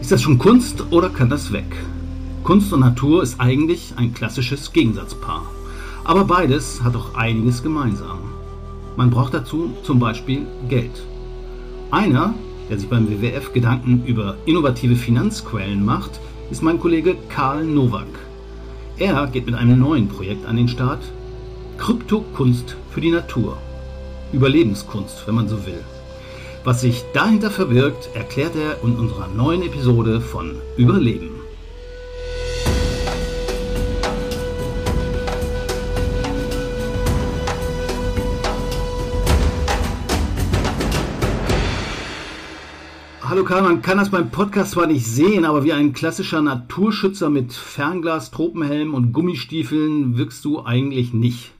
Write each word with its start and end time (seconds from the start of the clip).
Ist 0.00 0.12
das 0.12 0.22
schon 0.22 0.38
Kunst 0.38 0.84
oder 0.90 1.10
kann 1.10 1.28
das 1.28 1.52
weg? 1.52 1.66
Kunst 2.42 2.72
und 2.72 2.80
Natur 2.80 3.22
ist 3.22 3.38
eigentlich 3.40 3.92
ein 3.96 4.14
klassisches 4.14 4.72
Gegensatzpaar. 4.72 5.42
Aber 6.04 6.24
beides 6.24 6.82
hat 6.82 6.96
auch 6.96 7.14
einiges 7.14 7.62
gemeinsam. 7.62 8.20
Man 8.96 9.10
braucht 9.10 9.34
dazu 9.34 9.74
zum 9.82 9.98
Beispiel 9.98 10.46
Geld. 10.66 11.02
Einer, 11.90 12.32
der 12.70 12.78
sich 12.78 12.88
beim 12.88 13.10
WWF 13.10 13.52
Gedanken 13.52 14.02
über 14.06 14.38
innovative 14.46 14.96
Finanzquellen 14.96 15.84
macht, 15.84 16.20
ist 16.50 16.62
mein 16.62 16.80
Kollege 16.80 17.14
Karl 17.28 17.66
Nowak. 17.66 18.06
Er 18.96 19.26
geht 19.26 19.44
mit 19.44 19.54
einem 19.54 19.78
neuen 19.78 20.08
Projekt 20.08 20.46
an 20.46 20.56
den 20.56 20.68
Start. 20.68 21.02
Kryptokunst 21.76 22.76
für 22.90 23.02
die 23.02 23.10
Natur. 23.10 23.58
Überlebenskunst, 24.32 25.26
wenn 25.26 25.34
man 25.34 25.48
so 25.48 25.64
will. 25.66 25.82
Was 26.64 26.82
sich 26.82 27.04
dahinter 27.14 27.50
verbirgt, 27.50 28.10
erklärt 28.14 28.54
er 28.56 28.82
in 28.82 28.96
unserer 28.96 29.28
neuen 29.28 29.62
Episode 29.62 30.20
von 30.20 30.56
Überleben. 30.76 31.30
Hallo 43.22 43.44
Karl, 43.44 43.62
man 43.62 43.82
kann 43.82 43.98
das 43.98 44.10
beim 44.10 44.30
Podcast 44.30 44.72
zwar 44.72 44.86
nicht 44.86 45.06
sehen, 45.06 45.44
aber 45.44 45.62
wie 45.62 45.72
ein 45.72 45.92
klassischer 45.92 46.40
Naturschützer 46.40 47.28
mit 47.30 47.52
Fernglas, 47.52 48.30
Tropenhelm 48.30 48.94
und 48.94 49.12
Gummistiefeln 49.12 50.16
wirkst 50.16 50.44
du 50.44 50.64
eigentlich 50.64 51.12
nicht. 51.12 51.52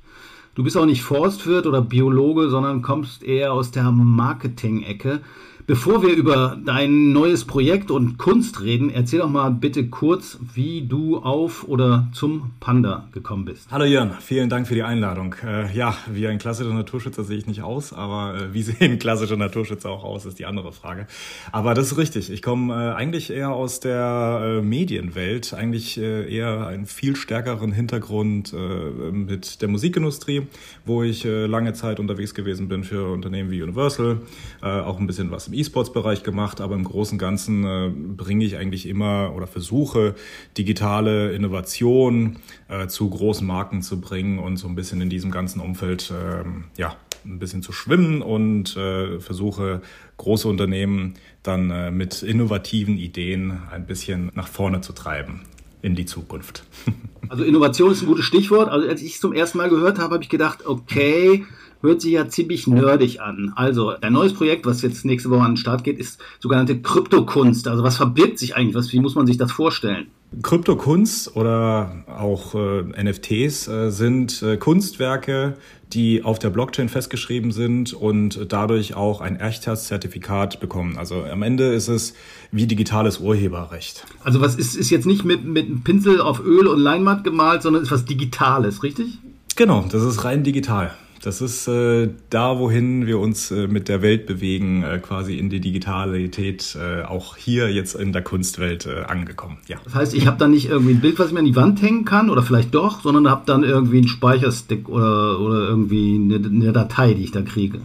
Du 0.58 0.64
bist 0.64 0.76
auch 0.76 0.86
nicht 0.86 1.02
Forstwirt 1.04 1.68
oder 1.68 1.80
Biologe, 1.80 2.48
sondern 2.48 2.82
kommst 2.82 3.22
eher 3.22 3.52
aus 3.52 3.70
der 3.70 3.92
Marketing-Ecke. 3.92 5.20
Bevor 5.68 6.02
wir 6.02 6.14
über 6.14 6.56
dein 6.64 7.12
neues 7.12 7.44
Projekt 7.44 7.90
und 7.90 8.16
Kunst 8.16 8.62
reden, 8.62 8.88
erzähl 8.88 9.18
doch 9.18 9.28
mal 9.28 9.50
bitte 9.50 9.88
kurz, 9.88 10.38
wie 10.54 10.80
du 10.88 11.18
auf 11.18 11.68
oder 11.68 12.08
zum 12.14 12.52
Panda 12.58 13.06
gekommen 13.12 13.44
bist. 13.44 13.70
Hallo 13.70 13.84
Jörn, 13.84 14.12
vielen 14.18 14.48
Dank 14.48 14.66
für 14.66 14.74
die 14.74 14.82
Einladung. 14.82 15.34
Äh, 15.44 15.70
ja, 15.76 15.94
wie 16.10 16.26
ein 16.26 16.38
klassischer 16.38 16.72
Naturschützer 16.72 17.22
sehe 17.22 17.36
ich 17.36 17.46
nicht 17.46 17.60
aus, 17.60 17.92
aber 17.92 18.34
äh, 18.34 18.54
wie 18.54 18.62
sehen 18.62 18.98
klassische 18.98 19.36
Naturschützer 19.36 19.90
auch 19.90 20.04
aus, 20.04 20.24
ist 20.24 20.38
die 20.38 20.46
andere 20.46 20.72
Frage. 20.72 21.06
Aber 21.52 21.74
das 21.74 21.92
ist 21.92 21.98
richtig. 21.98 22.30
Ich 22.30 22.40
komme 22.40 22.72
äh, 22.72 22.94
eigentlich 22.94 23.28
eher 23.28 23.50
aus 23.50 23.78
der 23.80 24.40
äh, 24.42 24.62
Medienwelt, 24.62 25.52
eigentlich 25.52 25.98
äh, 25.98 26.34
eher 26.34 26.66
einen 26.66 26.86
viel 26.86 27.14
stärkeren 27.14 27.72
Hintergrund 27.72 28.54
äh, 28.54 29.10
mit 29.12 29.60
der 29.60 29.68
Musikindustrie, 29.68 30.46
wo 30.84 31.02
ich 31.02 31.24
lange 31.24 31.74
Zeit 31.74 32.00
unterwegs 32.00 32.34
gewesen 32.34 32.68
bin 32.68 32.84
für 32.84 33.12
Unternehmen 33.12 33.50
wie 33.50 33.62
Universal, 33.62 34.20
auch 34.60 34.98
ein 34.98 35.06
bisschen 35.06 35.30
was 35.30 35.48
im 35.48 35.54
E-Sports-Bereich 35.54 36.22
gemacht, 36.22 36.60
aber 36.60 36.74
im 36.74 36.84
Großen 36.84 37.18
und 37.18 37.18
Ganzen 37.18 37.64
äh, 37.64 37.90
bringe 37.90 38.44
ich 38.44 38.56
eigentlich 38.56 38.86
immer 38.86 39.32
oder 39.34 39.46
versuche 39.46 40.14
digitale 40.56 41.32
Innovation 41.32 42.36
äh, 42.68 42.86
zu 42.86 43.10
großen 43.10 43.46
Marken 43.46 43.82
zu 43.82 44.00
bringen 44.00 44.38
und 44.38 44.56
so 44.56 44.68
ein 44.68 44.76
bisschen 44.76 45.00
in 45.00 45.10
diesem 45.10 45.30
ganzen 45.32 45.60
Umfeld 45.60 46.12
äh, 46.12 46.44
ja 46.80 46.96
ein 47.24 47.40
bisschen 47.40 47.62
zu 47.62 47.72
schwimmen 47.72 48.22
und 48.22 48.76
äh, 48.76 49.18
versuche 49.18 49.82
große 50.16 50.46
Unternehmen 50.46 51.14
dann 51.42 51.70
äh, 51.70 51.90
mit 51.90 52.22
innovativen 52.22 52.96
Ideen 52.96 53.62
ein 53.70 53.86
bisschen 53.86 54.30
nach 54.34 54.46
vorne 54.46 54.80
zu 54.80 54.92
treiben 54.92 55.42
in 55.82 55.94
die 55.94 56.06
Zukunft. 56.06 56.64
Also 57.30 57.44
Innovation 57.44 57.92
ist 57.92 58.00
ein 58.00 58.06
gutes 58.06 58.24
Stichwort. 58.24 58.70
Also 58.70 58.88
als 58.88 59.02
ich 59.02 59.16
es 59.16 59.20
zum 59.20 59.34
ersten 59.34 59.58
Mal 59.58 59.68
gehört 59.68 59.98
habe, 59.98 60.14
habe 60.14 60.22
ich 60.22 60.30
gedacht, 60.30 60.64
okay, 60.64 61.44
hört 61.80 62.00
sich 62.00 62.12
ja 62.12 62.28
ziemlich 62.28 62.66
nerdig 62.66 63.20
an. 63.20 63.52
Also, 63.56 63.94
ein 64.00 64.12
neues 64.12 64.34
Projekt, 64.34 64.66
was 64.66 64.82
jetzt 64.82 65.04
nächste 65.04 65.30
Woche 65.30 65.42
an 65.42 65.52
den 65.52 65.56
Start 65.56 65.84
geht, 65.84 65.98
ist 65.98 66.20
sogenannte 66.40 66.80
Kryptokunst. 66.80 67.68
Also, 67.68 67.82
was 67.82 67.96
verbirgt 67.96 68.38
sich 68.38 68.56
eigentlich? 68.56 68.74
Was, 68.74 68.92
wie 68.92 69.00
muss 69.00 69.14
man 69.14 69.26
sich 69.26 69.36
das 69.36 69.52
vorstellen? 69.52 70.08
Kryptokunst 70.42 71.36
oder 71.36 72.04
auch 72.06 72.54
äh, 72.54 73.02
NFTs 73.02 73.66
äh, 73.68 73.90
sind 73.90 74.42
äh, 74.42 74.58
Kunstwerke, 74.58 75.54
die 75.92 76.22
auf 76.22 76.38
der 76.38 76.50
Blockchain 76.50 76.90
festgeschrieben 76.90 77.50
sind 77.50 77.94
und 77.94 78.52
dadurch 78.52 78.94
auch 78.94 79.22
ein 79.22 79.40
Echtheitszertifikat 79.40 80.60
bekommen. 80.60 80.98
Also 80.98 81.24
am 81.24 81.42
Ende 81.42 81.72
ist 81.72 81.88
es 81.88 82.12
wie 82.52 82.66
digitales 82.66 83.20
Urheberrecht. 83.20 84.04
Also 84.22 84.42
was 84.42 84.54
ist, 84.56 84.76
ist 84.76 84.90
jetzt 84.90 85.06
nicht 85.06 85.24
mit, 85.24 85.44
mit 85.44 85.64
einem 85.64 85.82
Pinsel 85.82 86.20
auf 86.20 86.44
Öl 86.44 86.66
und 86.66 86.78
Leinwand 86.78 87.24
gemalt, 87.24 87.62
sondern 87.62 87.82
ist 87.82 87.90
was 87.90 88.04
Digitales, 88.04 88.82
richtig? 88.82 89.18
Genau, 89.56 89.86
das 89.90 90.02
ist 90.02 90.24
rein 90.24 90.44
digital. 90.44 90.92
Das 91.22 91.40
ist 91.40 91.66
äh, 91.68 92.08
da, 92.30 92.58
wohin 92.58 93.06
wir 93.06 93.18
uns 93.18 93.50
äh, 93.50 93.66
mit 93.66 93.88
der 93.88 94.02
Welt 94.02 94.26
bewegen, 94.26 94.82
äh, 94.82 94.98
quasi 94.98 95.36
in 95.36 95.50
die 95.50 95.60
Digitalität, 95.60 96.76
äh, 96.80 97.02
auch 97.02 97.36
hier 97.36 97.72
jetzt 97.72 97.94
in 97.94 98.12
der 98.12 98.22
Kunstwelt 98.22 98.86
äh, 98.86 99.02
angekommen. 99.02 99.58
Ja. 99.66 99.78
Das 99.84 99.94
heißt, 99.94 100.14
ich 100.14 100.26
habe 100.26 100.38
dann 100.38 100.52
nicht 100.52 100.68
irgendwie 100.68 100.94
ein 100.94 101.00
Bild, 101.00 101.18
was 101.18 101.28
ich 101.28 101.32
mir 101.32 101.40
an 101.40 101.44
die 101.44 101.56
Wand 101.56 101.82
hängen 101.82 102.04
kann, 102.04 102.30
oder 102.30 102.42
vielleicht 102.42 102.74
doch, 102.74 103.02
sondern 103.02 103.28
habe 103.28 103.42
dann 103.46 103.64
irgendwie 103.64 103.98
einen 103.98 104.08
Speicherstick 104.08 104.88
oder, 104.88 105.40
oder 105.40 105.68
irgendwie 105.68 106.14
eine, 106.14 106.36
eine 106.36 106.72
Datei, 106.72 107.14
die 107.14 107.24
ich 107.24 107.32
da 107.32 107.42
kriege. 107.42 107.80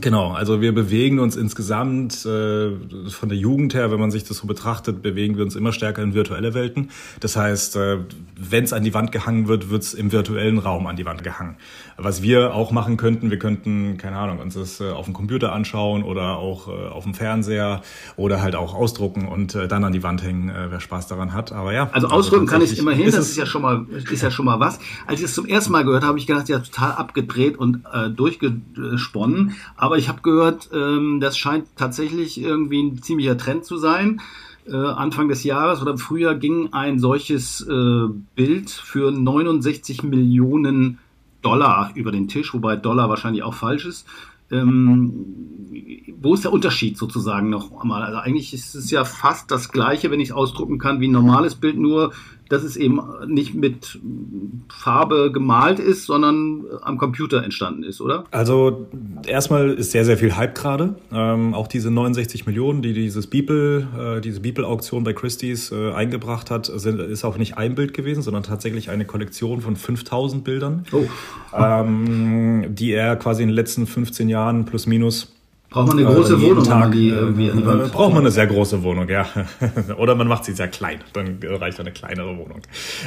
Genau, 0.00 0.32
also 0.32 0.60
wir 0.60 0.74
bewegen 0.74 1.20
uns 1.20 1.36
insgesamt 1.36 2.26
äh, 2.26 2.70
von 3.08 3.28
der 3.28 3.38
Jugend 3.38 3.74
her, 3.74 3.92
wenn 3.92 4.00
man 4.00 4.10
sich 4.10 4.24
das 4.24 4.38
so 4.38 4.46
betrachtet, 4.46 5.02
bewegen 5.02 5.36
wir 5.36 5.44
uns 5.44 5.54
immer 5.54 5.72
stärker 5.72 6.02
in 6.02 6.14
virtuelle 6.14 6.54
Welten. 6.54 6.90
Das 7.20 7.36
heißt, 7.36 7.76
äh, 7.76 7.98
wenn 8.36 8.64
es 8.64 8.72
an 8.72 8.82
die 8.82 8.92
Wand 8.92 9.12
gehangen 9.12 9.46
wird, 9.46 9.70
wird 9.70 9.82
es 9.82 9.94
im 9.94 10.10
virtuellen 10.10 10.58
Raum 10.58 10.86
an 10.86 10.96
die 10.96 11.04
Wand 11.04 11.22
gehangen. 11.22 11.56
Was 11.96 12.22
wir 12.22 12.54
auch 12.54 12.72
machen 12.72 12.96
könnten, 12.96 13.30
wir 13.30 13.38
könnten, 13.38 13.96
keine 13.96 14.16
Ahnung, 14.16 14.40
uns 14.40 14.54
das 14.54 14.80
äh, 14.80 14.90
auf 14.90 15.04
dem 15.04 15.14
Computer 15.14 15.52
anschauen 15.52 16.02
oder 16.02 16.38
auch 16.38 16.68
äh, 16.68 16.88
auf 16.88 17.04
dem 17.04 17.14
Fernseher 17.14 17.82
oder 18.16 18.42
halt 18.42 18.56
auch 18.56 18.74
ausdrucken 18.74 19.28
und 19.28 19.54
äh, 19.54 19.68
dann 19.68 19.84
an 19.84 19.92
die 19.92 20.02
Wand 20.02 20.24
hängen, 20.24 20.48
äh, 20.48 20.70
wer 20.70 20.80
Spaß 20.80 21.06
daran 21.06 21.32
hat. 21.32 21.52
Aber 21.52 21.72
ja. 21.72 21.88
Also 21.92 22.08
ausdrucken 22.08 22.48
also 22.48 22.52
kann 22.52 22.62
ich 22.62 22.78
immerhin, 22.78 23.06
das 23.06 23.28
ist 23.30 23.36
ja 23.36 23.46
schon 23.46 23.62
mal, 23.62 23.86
ist 24.10 24.22
ja 24.22 24.30
schon 24.30 24.46
mal 24.46 24.58
was. 24.58 24.80
Als 25.06 25.20
ich 25.20 25.26
es 25.26 25.34
zum 25.34 25.46
ersten 25.46 25.70
Mal 25.70 25.84
gehört 25.84 26.02
habe, 26.02 26.08
habe 26.08 26.18
ich 26.18 26.26
gedacht, 26.26 26.48
ja, 26.48 26.58
total 26.58 26.92
abgedreht 26.92 27.56
und 27.56 27.84
äh, 27.92 28.10
durchgesponnen. 28.10 29.54
Aber 29.76 29.83
ich 29.92 30.08
habe 30.08 30.22
gehört, 30.22 30.70
ähm, 30.72 31.20
das 31.20 31.36
scheint 31.38 31.66
tatsächlich 31.76 32.40
irgendwie 32.40 32.82
ein 32.82 33.02
ziemlicher 33.02 33.36
Trend 33.36 33.64
zu 33.64 33.76
sein. 33.76 34.20
Äh, 34.66 34.76
Anfang 34.76 35.28
des 35.28 35.44
Jahres 35.44 35.82
oder 35.82 35.92
im 35.92 35.98
Frühjahr 35.98 36.34
ging 36.34 36.72
ein 36.72 36.98
solches 36.98 37.60
äh, 37.60 38.06
Bild 38.34 38.70
für 38.70 39.10
69 39.10 40.02
Millionen 40.02 40.98
Dollar 41.42 41.90
über 41.94 42.10
den 42.10 42.28
Tisch, 42.28 42.54
wobei 42.54 42.76
Dollar 42.76 43.08
wahrscheinlich 43.08 43.42
auch 43.42 43.54
falsch 43.54 43.84
ist. 43.84 44.06
Ähm, 44.50 45.26
wo 46.20 46.34
ist 46.34 46.44
der 46.44 46.52
Unterschied 46.52 46.96
sozusagen 46.96 47.50
noch 47.50 47.82
einmal? 47.82 48.02
Also 48.02 48.18
eigentlich 48.18 48.54
ist 48.54 48.74
es 48.74 48.90
ja 48.90 49.04
fast 49.04 49.50
das 49.50 49.70
gleiche, 49.70 50.10
wenn 50.10 50.20
ich 50.20 50.30
es 50.30 50.34
ausdrucken 50.34 50.78
kann, 50.78 51.00
wie 51.00 51.08
ein 51.08 51.12
normales 51.12 51.54
Bild, 51.54 51.76
nur 51.76 52.12
dass 52.48 52.62
es 52.62 52.76
eben 52.76 53.00
nicht 53.26 53.54
mit 53.54 53.98
Farbe 54.68 55.32
gemalt 55.32 55.78
ist, 55.78 56.04
sondern 56.04 56.64
am 56.82 56.98
Computer 56.98 57.42
entstanden 57.42 57.82
ist, 57.82 58.00
oder? 58.00 58.24
Also 58.30 58.86
erstmal 59.26 59.70
ist 59.70 59.92
sehr, 59.92 60.04
sehr 60.04 60.18
viel 60.18 60.36
Hype 60.36 60.54
gerade. 60.54 60.96
Ähm, 61.12 61.54
auch 61.54 61.66
diese 61.66 61.90
69 61.90 62.46
Millionen, 62.46 62.82
die 62.82 62.92
dieses 62.92 63.26
Beeple, 63.26 64.16
äh, 64.18 64.20
diese 64.20 64.40
Beeple-Auktion 64.40 65.04
bei 65.04 65.12
Christie's 65.12 65.72
äh, 65.72 65.92
eingebracht 65.92 66.50
hat, 66.50 66.66
sind, 66.66 67.00
ist 67.00 67.24
auch 67.24 67.38
nicht 67.38 67.56
ein 67.56 67.74
Bild 67.74 67.94
gewesen, 67.94 68.22
sondern 68.22 68.42
tatsächlich 68.42 68.90
eine 68.90 69.04
Kollektion 69.04 69.60
von 69.60 69.76
5000 69.76 70.44
Bildern, 70.44 70.84
oh. 70.92 71.04
ähm, 71.56 72.74
die 72.74 72.92
er 72.92 73.16
quasi 73.16 73.42
in 73.42 73.48
den 73.48 73.54
letzten 73.54 73.86
15 73.86 74.28
Jahren 74.28 74.64
plus 74.64 74.86
minus 74.86 75.33
Braucht 75.74 75.88
man 75.88 75.98
eine 75.98 76.06
große 76.06 76.40
Wohnung? 76.40 76.62
Tag, 76.62 76.92
die 76.92 77.08
irgendwie 77.08 77.48
äh, 77.48 77.88
braucht 77.92 78.12
man 78.12 78.22
eine 78.22 78.30
sehr 78.30 78.46
große 78.46 78.84
Wohnung, 78.84 79.08
ja. 79.08 79.26
Oder 79.98 80.14
man 80.14 80.28
macht 80.28 80.44
sie 80.44 80.52
sehr 80.52 80.68
klein, 80.68 81.00
dann 81.14 81.40
reicht 81.42 81.80
eine 81.80 81.90
kleinere 81.90 82.38
Wohnung. 82.38 82.60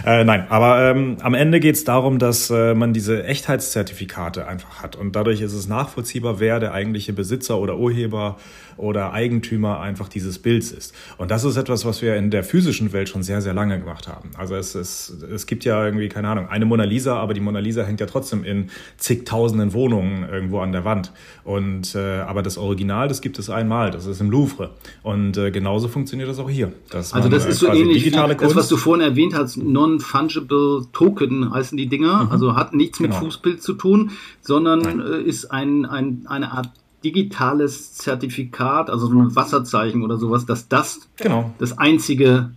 Äh, 0.06 0.26
nein, 0.26 0.48
aber 0.50 0.92
ähm, 0.92 1.16
am 1.22 1.34
Ende 1.34 1.62
geht 1.62 1.76
es 1.76 1.86
darum, 1.86 2.20
dass 2.20 2.50
äh, 2.50 2.74
man 2.74 2.92
diese 2.92 3.24
Echtheitszertifikate 3.24 4.48
einfach 4.48 4.84
hat. 4.84 4.98
Und 4.98 5.16
dadurch 5.16 5.40
ist 5.40 5.54
es 5.54 5.70
nachvollziehbar, 5.70 6.42
wer 6.42 6.60
der 6.60 6.74
eigentliche 6.74 7.14
Besitzer 7.14 7.58
oder 7.58 7.78
Urheber 7.78 8.36
oder 8.78 9.14
Eigentümer 9.14 9.80
einfach 9.80 10.08
dieses 10.08 10.40
Bilds 10.40 10.72
ist. 10.72 10.94
Und 11.18 11.32
das 11.32 11.44
ist 11.44 11.58
etwas, 11.58 11.86
was 11.86 12.02
wir 12.02 12.16
in 12.16 12.32
der 12.32 12.44
physischen 12.44 12.94
Welt 12.94 13.10
schon 13.10 13.24
sehr, 13.24 13.42
sehr 13.42 13.54
lange 13.54 13.80
gemacht 13.80 14.08
haben. 14.08 14.32
Also 14.38 14.56
es, 14.56 14.76
es, 14.76 15.10
es 15.10 15.46
gibt 15.46 15.66
ja 15.66 15.84
irgendwie, 15.86 16.10
keine 16.10 16.30
Ahnung, 16.30 16.48
eine 16.50 16.66
Mona 16.66 16.84
Lisa, 16.84 17.18
aber 17.18 17.34
die 17.34 17.42
Mona 17.42 17.60
Lisa 17.60 17.84
hängt 17.84 18.00
ja 18.00 18.06
trotzdem 18.06 18.44
in 18.44 18.70
zigtausenden 18.98 19.74
Wohnungen 19.74 20.28
irgendwo 20.28 20.60
an 20.60 20.72
der 20.72 20.86
Wand. 20.86 21.12
Und 21.44 21.96
äh, 21.96 22.20
aber 22.20 22.42
das 22.42 22.58
Original, 22.58 23.08
das 23.08 23.22
gibt 23.22 23.40
es 23.40 23.50
einmal, 23.50 23.92
das 23.92 24.06
ist 24.06 24.22
im 24.22 24.32
Louvre. 24.32 24.72
Und 25.04 25.38
äh, 25.38 25.52
genauso 25.52 25.88
funktioniert 25.88 26.30
das 26.30 26.40
auch 26.40 26.50
hier. 26.50 26.72
also 26.92 27.30
das 27.30 27.46
ist 27.46 27.60
so 27.60 27.68
ähnlich 27.68 28.06
wie 28.06 28.12
das, 28.12 28.56
was 28.56 28.68
du 28.68 28.78
vorhin 28.78 29.06
erwähnt 29.06 29.36
hast, 29.36 29.58
Non-Fungible 29.58 30.88
Token 30.94 31.54
heißen 31.54 31.78
die 31.78 31.88
Dinger. 31.88 32.26
Mhm. 32.26 32.32
Also 32.32 32.56
hat 32.56 32.74
nichts 32.74 33.00
mit 33.00 33.12
genau. 33.12 33.24
Fußbild 33.24 33.62
zu 33.62 33.74
tun, 33.74 34.12
sondern. 34.42 35.00
Äh, 35.00 35.28
ist 35.28 35.52
ein, 35.52 35.86
ein, 35.86 36.26
eine 36.28 36.52
Art 36.52 36.70
digitales 37.04 37.94
Zertifikat, 37.94 38.90
also 38.90 39.08
so 39.08 39.20
ein 39.20 39.36
Wasserzeichen 39.36 40.04
oder 40.04 40.18
sowas, 40.18 40.46
dass 40.46 40.68
das 40.68 41.02
genau. 41.18 41.54
das 41.60 41.78
einzige, 41.78 42.52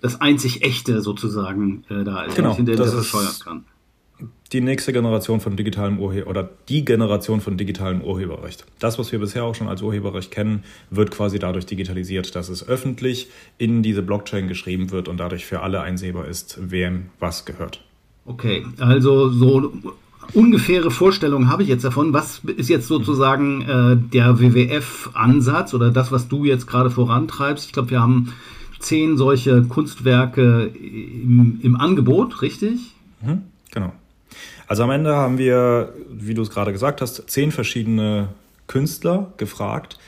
das 0.00 0.20
einzig 0.20 0.62
echte 0.62 1.00
sozusagen 1.00 1.84
äh, 1.88 2.04
da 2.04 2.24
ist, 2.24 2.36
genau. 2.36 2.56
hinter 2.56 2.76
das, 2.76 2.92
das 2.92 3.06
verscheuern 3.08 3.34
kann. 3.42 3.64
die 4.52 4.60
nächste 4.60 4.92
Generation 4.92 5.40
von 5.40 5.56
digitalem 5.56 6.00
Urheber 6.00 6.28
oder 6.28 6.48
die 6.68 6.84
Generation 6.84 7.40
von 7.40 7.56
digitalem 7.56 8.02
Urheberrecht. 8.02 8.64
Das, 8.78 8.98
was 8.98 9.12
wir 9.12 9.20
bisher 9.20 9.44
auch 9.44 9.54
schon 9.54 9.68
als 9.68 9.82
Urheberrecht 9.82 10.30
kennen, 10.30 10.64
wird 10.90 11.10
quasi 11.10 11.38
dadurch 11.38 11.66
digitalisiert, 11.66 12.34
dass 12.34 12.48
es 12.48 12.66
öffentlich 12.66 13.28
in 13.58 13.82
diese 13.82 14.02
Blockchain 14.02 14.48
geschrieben 14.48 14.90
wird 14.90 15.08
und 15.08 15.18
dadurch 15.18 15.46
für 15.46 15.60
alle 15.60 15.80
einsehbar 15.82 16.26
ist, 16.26 16.58
wem 16.60 17.06
was 17.20 17.44
gehört. 17.44 17.84
Okay, 18.26 18.64
also 18.78 19.28
so 19.28 19.72
ungefähre 20.32 20.90
Vorstellung 20.90 21.48
habe 21.50 21.62
ich 21.62 21.68
jetzt 21.68 21.84
davon. 21.84 22.12
Was 22.12 22.40
ist 22.56 22.68
jetzt 22.68 22.86
sozusagen 22.86 23.62
äh, 23.62 23.96
der 23.96 24.40
WWF-Ansatz 24.40 25.74
oder 25.74 25.90
das, 25.90 26.12
was 26.12 26.28
du 26.28 26.44
jetzt 26.44 26.66
gerade 26.66 26.90
vorantreibst? 26.90 27.66
Ich 27.66 27.72
glaube, 27.72 27.90
wir 27.90 28.00
haben 28.00 28.32
zehn 28.78 29.16
solche 29.16 29.62
Kunstwerke 29.62 30.66
im, 30.66 31.60
im 31.62 31.76
Angebot, 31.76 32.42
richtig? 32.42 32.94
Mhm, 33.22 33.42
genau. 33.72 33.92
Also 34.66 34.82
am 34.82 34.90
Ende 34.90 35.14
haben 35.14 35.38
wir, 35.38 35.92
wie 36.10 36.34
du 36.34 36.42
es 36.42 36.50
gerade 36.50 36.72
gesagt 36.72 37.00
hast, 37.00 37.28
zehn 37.30 37.52
verschiedene 37.52 38.28
Künstler 38.66 39.32
gefragt, 39.36 39.98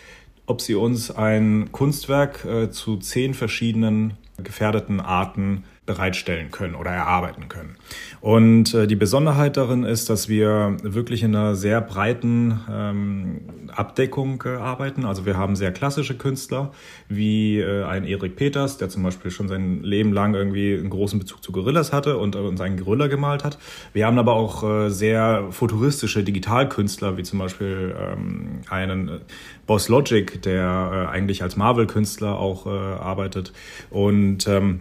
ob 0.46 0.60
sie 0.60 0.74
uns 0.74 1.10
ein 1.10 1.70
Kunstwerk 1.72 2.44
äh, 2.44 2.70
zu 2.70 2.96
zehn 2.96 3.34
verschiedenen 3.34 4.14
gefährdeten 4.38 5.00
Arten 5.00 5.64
bereitstellen 5.86 6.50
können 6.50 6.74
oder 6.74 6.90
erarbeiten 6.90 7.48
können. 7.48 7.76
Und 8.20 8.74
äh, 8.74 8.88
die 8.88 8.96
Besonderheit 8.96 9.56
darin 9.56 9.84
ist, 9.84 10.10
dass 10.10 10.28
wir 10.28 10.76
wirklich 10.82 11.22
in 11.22 11.34
einer 11.34 11.54
sehr 11.54 11.80
breiten 11.80 12.60
ähm, 12.70 13.40
Abdeckung 13.68 14.42
äh, 14.44 14.56
arbeiten. 14.56 15.04
Also 15.04 15.26
wir 15.26 15.36
haben 15.36 15.54
sehr 15.54 15.72
klassische 15.72 16.16
Künstler 16.16 16.72
wie 17.08 17.60
äh, 17.60 17.84
ein 17.84 18.04
Erik 18.04 18.34
Peters, 18.34 18.78
der 18.78 18.88
zum 18.88 19.04
Beispiel 19.04 19.30
schon 19.30 19.46
sein 19.46 19.82
Leben 19.82 20.12
lang 20.12 20.34
irgendwie 20.34 20.74
einen 20.74 20.90
großen 20.90 21.20
Bezug 21.20 21.42
zu 21.42 21.52
Gorillas 21.52 21.92
hatte 21.92 22.18
und, 22.18 22.34
äh, 22.34 22.38
und 22.38 22.56
seinen 22.56 22.76
Gorilla 22.76 23.06
gemalt 23.06 23.44
hat. 23.44 23.58
Wir 23.92 24.06
haben 24.06 24.18
aber 24.18 24.32
auch 24.34 24.64
äh, 24.64 24.90
sehr 24.90 25.46
futuristische 25.50 26.24
Digitalkünstler 26.24 27.16
wie 27.16 27.22
zum 27.22 27.38
Beispiel 27.38 27.94
ähm, 27.96 28.60
einen 28.68 29.08
äh, 29.08 29.18
Boss 29.66 29.88
Logic, 29.88 30.42
der 30.42 31.06
äh, 31.08 31.14
eigentlich 31.14 31.44
als 31.44 31.56
Marvel-Künstler 31.56 32.38
auch 32.38 32.66
äh, 32.66 32.70
arbeitet 32.70 33.52
und 33.90 34.48
ähm, 34.48 34.80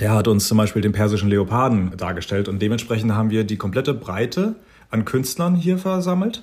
der 0.00 0.12
hat 0.12 0.28
uns 0.28 0.48
zum 0.48 0.58
Beispiel 0.58 0.82
den 0.82 0.92
persischen 0.92 1.28
Leoparden 1.28 1.96
dargestellt 1.96 2.48
und 2.48 2.60
dementsprechend 2.60 3.12
haben 3.12 3.30
wir 3.30 3.44
die 3.44 3.56
komplette 3.56 3.94
Breite 3.94 4.56
an 4.90 5.04
Künstlern 5.04 5.54
hier 5.54 5.78
versammelt. 5.78 6.42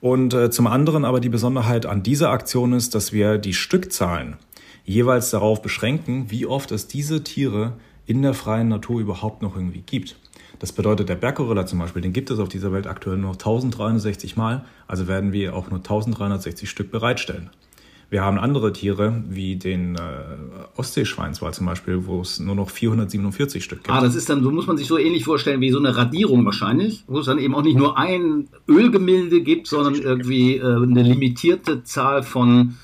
Und 0.00 0.32
äh, 0.32 0.50
zum 0.50 0.66
anderen 0.66 1.04
aber 1.04 1.20
die 1.20 1.28
Besonderheit 1.28 1.84
an 1.84 2.02
dieser 2.02 2.30
Aktion 2.30 2.72
ist, 2.72 2.94
dass 2.94 3.12
wir 3.12 3.36
die 3.36 3.52
Stückzahlen 3.52 4.36
jeweils 4.84 5.30
darauf 5.30 5.60
beschränken, 5.60 6.30
wie 6.30 6.46
oft 6.46 6.72
es 6.72 6.88
diese 6.88 7.22
Tiere 7.22 7.74
in 8.06 8.22
der 8.22 8.34
freien 8.34 8.68
Natur 8.68 9.00
überhaupt 9.00 9.42
noch 9.42 9.54
irgendwie 9.54 9.82
gibt. 9.82 10.16
Das 10.58 10.72
bedeutet, 10.72 11.08
der 11.08 11.16
Berggorilla 11.16 11.64
zum 11.66 11.78
Beispiel, 11.78 12.02
den 12.02 12.12
gibt 12.12 12.30
es 12.30 12.38
auf 12.38 12.48
dieser 12.48 12.72
Welt 12.72 12.86
aktuell 12.86 13.16
nur 13.16 13.32
1360 13.32 14.36
Mal, 14.36 14.64
also 14.86 15.06
werden 15.06 15.32
wir 15.32 15.54
auch 15.54 15.70
nur 15.70 15.78
1360 15.78 16.68
Stück 16.68 16.90
bereitstellen. 16.90 17.50
Wir 18.10 18.24
haben 18.24 18.38
andere 18.38 18.72
Tiere, 18.72 19.22
wie 19.28 19.54
den 19.54 19.94
äh, 19.94 20.00
Ostseeschweinswal 20.76 21.54
zum 21.54 21.66
Beispiel, 21.66 22.06
wo 22.06 22.20
es 22.20 22.40
nur 22.40 22.56
noch 22.56 22.68
447 22.68 23.62
Stück 23.62 23.84
gibt. 23.84 23.90
Ah, 23.90 24.00
das 24.00 24.16
ist 24.16 24.28
dann, 24.28 24.42
so 24.42 24.50
muss 24.50 24.66
man 24.66 24.76
sich 24.76 24.88
so 24.88 24.98
ähnlich 24.98 25.24
vorstellen 25.24 25.60
wie 25.60 25.70
so 25.70 25.78
eine 25.78 25.96
Radierung 25.96 26.44
wahrscheinlich, 26.44 27.04
wo 27.06 27.20
es 27.20 27.26
dann 27.26 27.38
eben 27.38 27.54
auch 27.54 27.62
nicht 27.62 27.78
nur 27.78 27.96
ein 27.96 28.48
Ölgemälde 28.68 29.42
gibt, 29.42 29.68
sondern 29.68 29.94
irgendwie 29.94 30.56
äh, 30.56 30.82
eine 30.82 31.04
limitierte 31.04 31.84
Zahl 31.84 32.24
von 32.24 32.74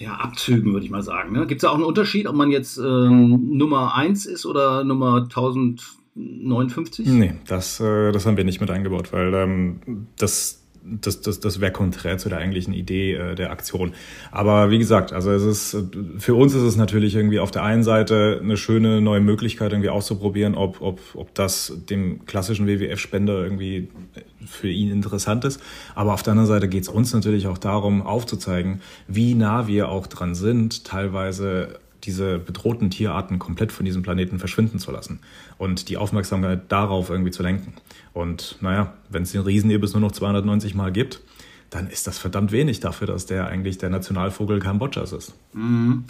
ja, 0.00 0.14
Abzügen, 0.14 0.72
würde 0.72 0.84
ich 0.84 0.90
mal 0.90 1.04
sagen. 1.04 1.32
Ne? 1.32 1.46
Gibt 1.46 1.60
es 1.60 1.62
da 1.62 1.70
auch 1.70 1.74
einen 1.74 1.84
Unterschied, 1.84 2.26
ob 2.26 2.34
man 2.34 2.50
jetzt 2.50 2.76
ähm, 2.78 3.56
Nummer 3.56 3.94
1 3.94 4.26
ist 4.26 4.46
oder 4.46 4.82
Nummer 4.82 5.28
1059? 5.32 7.06
Nee, 7.06 7.34
das, 7.46 7.78
äh, 7.78 8.10
das 8.10 8.26
haben 8.26 8.36
wir 8.36 8.44
nicht 8.44 8.60
mit 8.60 8.70
eingebaut, 8.70 9.12
weil 9.12 9.32
ähm, 9.32 10.06
das 10.18 10.59
das, 10.82 11.20
das, 11.20 11.40
das 11.40 11.60
wäre 11.60 11.72
konträr 11.72 12.18
zu 12.18 12.28
der 12.28 12.38
eigentlichen 12.38 12.72
Idee 12.72 13.14
äh, 13.14 13.34
der 13.34 13.50
Aktion. 13.50 13.92
Aber 14.30 14.70
wie 14.70 14.78
gesagt, 14.78 15.12
also 15.12 15.30
es 15.30 15.42
ist 15.42 15.76
für 16.18 16.34
uns 16.34 16.54
ist 16.54 16.62
es 16.62 16.76
natürlich 16.76 17.14
irgendwie 17.14 17.38
auf 17.38 17.50
der 17.50 17.62
einen 17.62 17.82
Seite 17.82 18.40
eine 18.42 18.56
schöne 18.56 19.00
neue 19.00 19.20
Möglichkeit, 19.20 19.72
irgendwie 19.72 19.90
auszuprobieren, 19.90 20.54
ob, 20.54 20.80
ob, 20.80 21.00
ob 21.14 21.34
das 21.34 21.72
dem 21.88 22.24
klassischen 22.26 22.66
WWF-Spender 22.66 23.42
irgendwie 23.42 23.88
für 24.46 24.70
ihn 24.70 24.90
interessant 24.90 25.44
ist. 25.44 25.60
Aber 25.94 26.14
auf 26.14 26.22
der 26.22 26.32
anderen 26.32 26.48
Seite 26.48 26.68
geht 26.68 26.84
es 26.84 26.88
uns 26.88 27.12
natürlich 27.12 27.46
auch 27.46 27.58
darum, 27.58 28.02
aufzuzeigen, 28.02 28.80
wie 29.06 29.34
nah 29.34 29.66
wir 29.66 29.88
auch 29.88 30.06
dran 30.06 30.34
sind, 30.34 30.84
teilweise 30.84 31.78
diese 32.04 32.38
bedrohten 32.38 32.90
Tierarten 32.90 33.38
komplett 33.38 33.72
von 33.72 33.84
diesem 33.84 34.02
Planeten 34.02 34.38
verschwinden 34.38 34.78
zu 34.78 34.90
lassen 34.90 35.20
und 35.58 35.88
die 35.88 35.96
Aufmerksamkeit 35.96 36.70
darauf 36.70 37.10
irgendwie 37.10 37.30
zu 37.30 37.42
lenken. 37.42 37.74
Und 38.12 38.56
naja, 38.60 38.94
wenn 39.08 39.22
es 39.22 39.32
den 39.32 39.42
Riesenibis 39.42 39.92
nur 39.92 40.00
noch 40.00 40.12
290 40.12 40.74
Mal 40.74 40.92
gibt, 40.92 41.20
dann 41.70 41.86
ist 41.86 42.08
das 42.08 42.18
verdammt 42.18 42.50
wenig 42.50 42.80
dafür, 42.80 43.06
dass 43.06 43.26
der 43.26 43.46
eigentlich 43.46 43.78
der 43.78 43.90
Nationalvogel 43.90 44.58
Kambodschas 44.58 45.12
ist. 45.12 45.34
Mhm. 45.52 46.04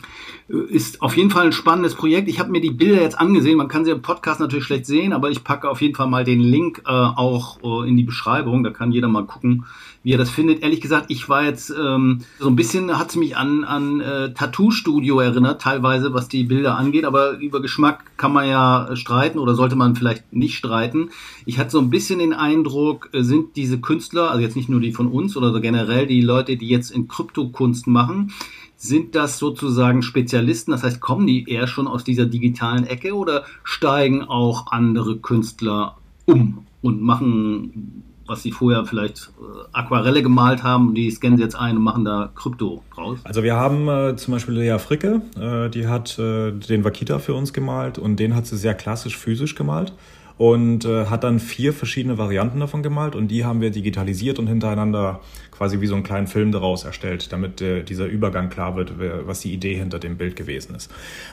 Ist 0.49 1.03
auf 1.03 1.17
jeden 1.19 1.31
Fall 1.31 1.47
ein 1.47 1.53
spannendes 1.53 1.95
Projekt. 1.95 2.29
Ich 2.29 2.41
habe 2.41 2.51
mir 2.51 2.62
die 2.62 2.71
Bilder 2.71 3.03
jetzt 3.03 3.19
angesehen. 3.19 3.59
Man 3.59 3.69
kann 3.69 3.85
sie 3.85 3.91
im 3.91 4.01
Podcast 4.01 4.41
natürlich 4.41 4.65
schlecht 4.65 4.87
sehen, 4.87 5.12
aber 5.12 5.31
ich 5.31 5.45
packe 5.45 5.69
auf 5.69 5.83
jeden 5.83 5.95
Fall 5.95 6.09
mal 6.09 6.25
den 6.25 6.41
Link 6.41 6.83
äh, 6.87 6.91
auch 6.91 7.59
äh, 7.62 7.89
in 7.89 7.99
die 7.99 8.05
Beschreibung. 8.05 8.65
Da 8.65 8.71
kann 8.71 8.91
jeder 8.91 9.09
mal 9.09 9.27
gucken, 9.27 9.67
wie 10.03 10.12
er 10.12 10.19
das 10.19 10.31
findet. 10.31 10.62
Ehrlich 10.62 10.81
gesagt, 10.81 11.07
ich 11.11 11.29
war 11.29 11.45
jetzt 11.45 11.71
ähm, 11.71 12.23
so 12.39 12.49
ein 12.49 12.57
bisschen, 12.57 12.99
hat 12.99 13.11
es 13.11 13.17
mich 13.17 13.37
an, 13.37 13.65
an 13.65 14.01
äh, 14.01 14.33
Tattoo-Studio 14.33 15.21
erinnert, 15.21 15.61
teilweise, 15.61 16.15
was 16.15 16.29
die 16.29 16.45
Bilder 16.45 16.77
angeht. 16.77 17.05
Aber 17.05 17.33
über 17.33 17.61
Geschmack 17.61 18.17
kann 18.17 18.33
man 18.33 18.49
ja 18.49 18.97
streiten 18.97 19.39
oder 19.39 19.55
sollte 19.55 19.77
man 19.77 19.95
vielleicht 19.95 20.33
nicht 20.33 20.57
streiten. 20.57 21.11
Ich 21.45 21.59
hatte 21.59 21.71
so 21.71 21.81
ein 21.81 21.91
bisschen 21.91 22.19
den 22.19 22.33
Eindruck, 22.33 23.11
äh, 23.12 23.23
sind 23.23 23.57
diese 23.57 23.79
Künstler, 23.79 24.31
also 24.31 24.43
jetzt 24.43 24.57
nicht 24.57 24.71
nur 24.71 24.81
die 24.81 24.93
von 24.93 25.09
uns 25.09 25.37
oder 25.37 25.50
so 25.52 25.61
generell 25.61 26.06
die 26.06 26.20
Leute, 26.20 26.56
die 26.56 26.69
jetzt 26.69 26.91
in 26.91 27.08
Kryptokunst 27.08 27.87
machen, 27.87 28.32
sind 28.76 29.14
das 29.14 29.38
sozusagen 29.38 30.02
Spezialisten? 30.02 30.73
Das 30.73 30.82
heißt, 30.82 31.00
kommen 31.00 31.26
die 31.26 31.49
eher 31.49 31.67
schon 31.67 31.87
aus 31.87 32.05
dieser 32.05 32.26
digitalen 32.26 32.87
Ecke 32.87 33.14
oder 33.14 33.44
steigen 33.62 34.25
auch 34.25 34.73
andere 34.73 35.19
Künstler 35.19 35.97
um 36.25 36.67
und 36.81 37.02
machen 37.02 38.05
was 38.31 38.44
sie 38.44 38.52
vorher 38.52 38.87
vielleicht 38.87 39.32
äh, 39.41 39.67
Aquarelle 39.73 40.23
gemalt 40.23 40.62
haben, 40.62 40.94
die 40.94 41.11
scannen 41.11 41.37
sie 41.37 41.43
jetzt 41.43 41.56
ein 41.56 41.76
und 41.76 41.82
machen 41.82 42.05
da 42.05 42.31
Krypto 42.35 42.82
draus? 42.94 43.19
Also 43.25 43.43
wir 43.43 43.56
haben 43.56 43.88
äh, 43.88 44.17
zum 44.17 44.32
Beispiel 44.32 44.55
Lea 44.55 44.79
Fricke, 44.79 45.23
äh, 45.38 45.69
die 45.69 45.88
hat 45.88 46.17
äh, 46.19 46.52
den 46.52 46.85
Vakita 46.85 47.19
für 47.19 47.35
uns 47.35 47.52
gemalt 47.52 47.99
und 47.99 48.20
den 48.20 48.37
hat 48.37 48.47
sie 48.47 48.56
sehr 48.56 48.75
klassisch 48.75 49.19
physisch 49.19 49.56
gemalt 49.56 49.93
und 50.40 50.87
äh, 50.87 51.04
hat 51.04 51.22
dann 51.22 51.38
vier 51.38 51.75
verschiedene 51.75 52.16
Varianten 52.16 52.60
davon 52.60 52.82
gemalt 52.82 53.14
und 53.14 53.28
die 53.28 53.44
haben 53.44 53.60
wir 53.60 53.69
digitalisiert 53.70 54.38
und 54.38 54.46
hintereinander 54.46 55.20
quasi 55.50 55.82
wie 55.82 55.87
so 55.87 55.92
einen 55.92 56.02
kleinen 56.02 56.28
Film 56.28 56.50
daraus 56.50 56.84
erstellt, 56.84 57.31
damit 57.31 57.60
äh, 57.60 57.82
dieser 57.82 58.06
Übergang 58.06 58.48
klar 58.48 58.75
wird, 58.75 58.94
was 59.26 59.40
die 59.40 59.52
Idee 59.52 59.75
hinter 59.75 59.99
dem 59.99 60.16
Bild 60.16 60.37
gewesen 60.37 60.75
ist. 60.75 60.90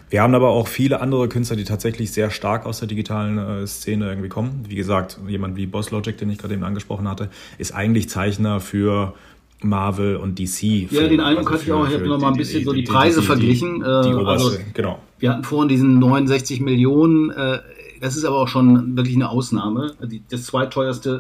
Wir 0.09 0.21
haben 0.21 0.35
aber 0.35 0.49
auch 0.49 0.67
viele 0.67 0.99
andere 0.99 1.29
Künstler, 1.29 1.55
die 1.55 1.63
tatsächlich 1.63 2.11
sehr 2.11 2.31
stark 2.31 2.65
aus 2.65 2.79
der 2.79 2.89
digitalen 2.89 3.37
äh, 3.37 3.65
Szene 3.65 4.09
irgendwie 4.09 4.27
kommen. 4.27 4.65
Wie 4.67 4.75
gesagt, 4.75 5.17
jemand 5.25 5.55
wie 5.55 5.67
Boss 5.67 5.89
Logic, 5.91 6.17
den 6.17 6.29
ich 6.29 6.37
gerade 6.37 6.55
eben 6.55 6.65
angesprochen 6.65 7.07
hatte, 7.07 7.29
ist 7.57 7.73
eigentlich 7.73 8.09
Zeichner 8.09 8.59
für 8.59 9.13
Marvel 9.61 10.17
und 10.17 10.37
DC. 10.37 10.91
Ja, 10.91 11.07
den 11.07 11.21
Eindruck 11.21 11.49
also 11.49 11.53
hatte 11.53 11.63
ich 11.63 11.71
auch. 11.71 11.87
Ich 11.87 11.93
habe 11.93 12.07
noch 12.07 12.19
mal 12.19 12.31
ein 12.31 12.37
bisschen 12.37 12.59
die, 12.59 12.65
so 12.65 12.73
die, 12.73 12.83
die 12.83 12.91
Preise 12.91 13.21
die, 13.21 13.25
verglichen. 13.25 13.75
Die, 13.75 13.85
die 13.85 14.09
äh, 14.09 14.15
oberste, 14.15 14.47
also, 14.49 14.59
genau. 14.73 14.99
Wir 15.17 15.29
hatten 15.31 15.45
vorhin 15.45 15.69
diesen 15.69 15.97
69 15.97 16.59
Millionen 16.59 17.29
äh, 17.29 17.59
das 18.01 18.17
ist 18.17 18.25
aber 18.25 18.37
auch 18.37 18.47
schon 18.47 18.95
wirklich 18.95 19.15
eine 19.15 19.29
Ausnahme. 19.29 19.93
Das 20.29 20.45
zweiteuerste 20.45 21.19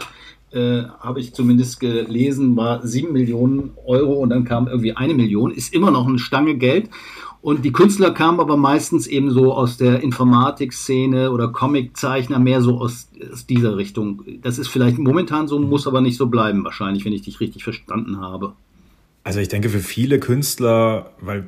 äh, 0.51 0.83
habe 0.99 1.19
ich 1.19 1.33
zumindest 1.33 1.79
gelesen, 1.79 2.55
war 2.55 2.85
7 2.85 3.11
Millionen 3.11 3.71
Euro 3.85 4.13
und 4.13 4.29
dann 4.29 4.43
kam 4.43 4.67
irgendwie 4.67 4.93
eine 4.93 5.13
Million. 5.13 5.51
Ist 5.51 5.73
immer 5.73 5.91
noch 5.91 6.07
eine 6.07 6.19
Stange 6.19 6.55
Geld. 6.55 6.89
Und 7.41 7.63
die 7.63 7.71
Künstler 7.71 8.11
kamen 8.11 8.39
aber 8.39 8.57
meistens 8.57 9.07
eben 9.07 9.31
so 9.31 9.53
aus 9.53 9.77
der 9.77 10.01
Informatik-Szene 10.01 11.31
oder 11.31 11.49
Comiczeichner, 11.49 12.39
mehr 12.39 12.61
so 12.61 12.79
aus, 12.79 13.09
aus, 13.31 13.45
dieser 13.45 13.77
Richtung. 13.77 14.23
Das 14.41 14.57
ist 14.57 14.67
vielleicht 14.67 14.97
momentan 14.97 15.47
so, 15.47 15.59
muss 15.59 15.87
aber 15.87 16.01
nicht 16.01 16.17
so 16.17 16.27
bleiben, 16.27 16.63
wahrscheinlich, 16.63 17.05
wenn 17.05 17.13
ich 17.13 17.21
dich 17.21 17.39
richtig 17.39 17.63
verstanden 17.63 18.19
habe. 18.19 18.53
Also 19.23 19.39
ich 19.39 19.49
denke 19.49 19.69
für 19.69 19.79
viele 19.79 20.19
Künstler, 20.19 21.11
weil 21.21 21.47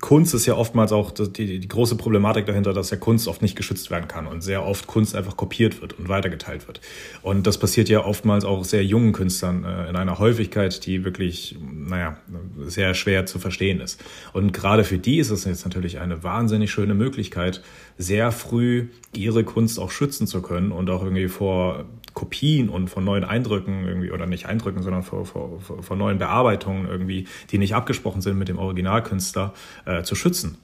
Kunst 0.00 0.34
ist 0.34 0.46
ja 0.46 0.54
oftmals 0.54 0.92
auch 0.92 1.10
die, 1.10 1.58
die, 1.58 1.68
große 1.68 1.96
Problematik 1.96 2.46
dahinter, 2.46 2.72
dass 2.72 2.90
ja 2.90 2.96
Kunst 2.96 3.28
oft 3.28 3.42
nicht 3.42 3.56
geschützt 3.56 3.90
werden 3.90 4.08
kann 4.08 4.26
und 4.26 4.42
sehr 4.42 4.64
oft 4.64 4.86
Kunst 4.86 5.16
einfach 5.16 5.36
kopiert 5.36 5.80
wird 5.80 5.98
und 5.98 6.08
weitergeteilt 6.08 6.66
wird. 6.66 6.80
Und 7.22 7.46
das 7.46 7.58
passiert 7.58 7.88
ja 7.88 8.04
oftmals 8.04 8.44
auch 8.44 8.64
sehr 8.64 8.84
jungen 8.84 9.12
Künstlern 9.12 9.64
äh, 9.64 9.88
in 9.88 9.96
einer 9.96 10.18
Häufigkeit, 10.18 10.84
die 10.86 11.04
wirklich, 11.04 11.58
naja, 11.60 12.18
sehr 12.66 12.94
schwer 12.94 13.26
zu 13.26 13.38
verstehen 13.38 13.80
ist. 13.80 14.02
Und 14.32 14.52
gerade 14.52 14.84
für 14.84 14.98
die 14.98 15.18
ist 15.18 15.30
es 15.30 15.44
jetzt 15.44 15.64
natürlich 15.64 15.98
eine 15.98 16.22
wahnsinnig 16.22 16.70
schöne 16.70 16.94
Möglichkeit, 16.94 17.62
sehr 17.98 18.32
früh 18.32 18.88
ihre 19.14 19.44
Kunst 19.44 19.78
auch 19.78 19.90
schützen 19.90 20.26
zu 20.26 20.42
können 20.42 20.72
und 20.72 20.88
auch 20.90 21.02
irgendwie 21.02 21.28
vor 21.28 21.84
Kopien 22.14 22.68
und 22.68 22.88
von 22.88 23.04
neuen 23.04 23.24
Eindrücken 23.24 23.86
irgendwie, 23.86 24.10
oder 24.10 24.26
nicht 24.26 24.46
Eindrücken, 24.46 24.82
sondern 24.82 25.02
vor, 25.02 25.24
vor, 25.24 25.60
vor 25.60 25.96
neuen 25.96 26.18
Bearbeitungen 26.18 26.86
irgendwie, 26.86 27.26
die 27.50 27.58
nicht 27.58 27.74
abgesprochen 27.74 28.20
sind 28.20 28.38
mit 28.38 28.48
dem 28.48 28.58
Originalkünstler, 28.58 29.54
äh, 29.84 30.02
zu 30.02 30.14
schützen. 30.14 30.58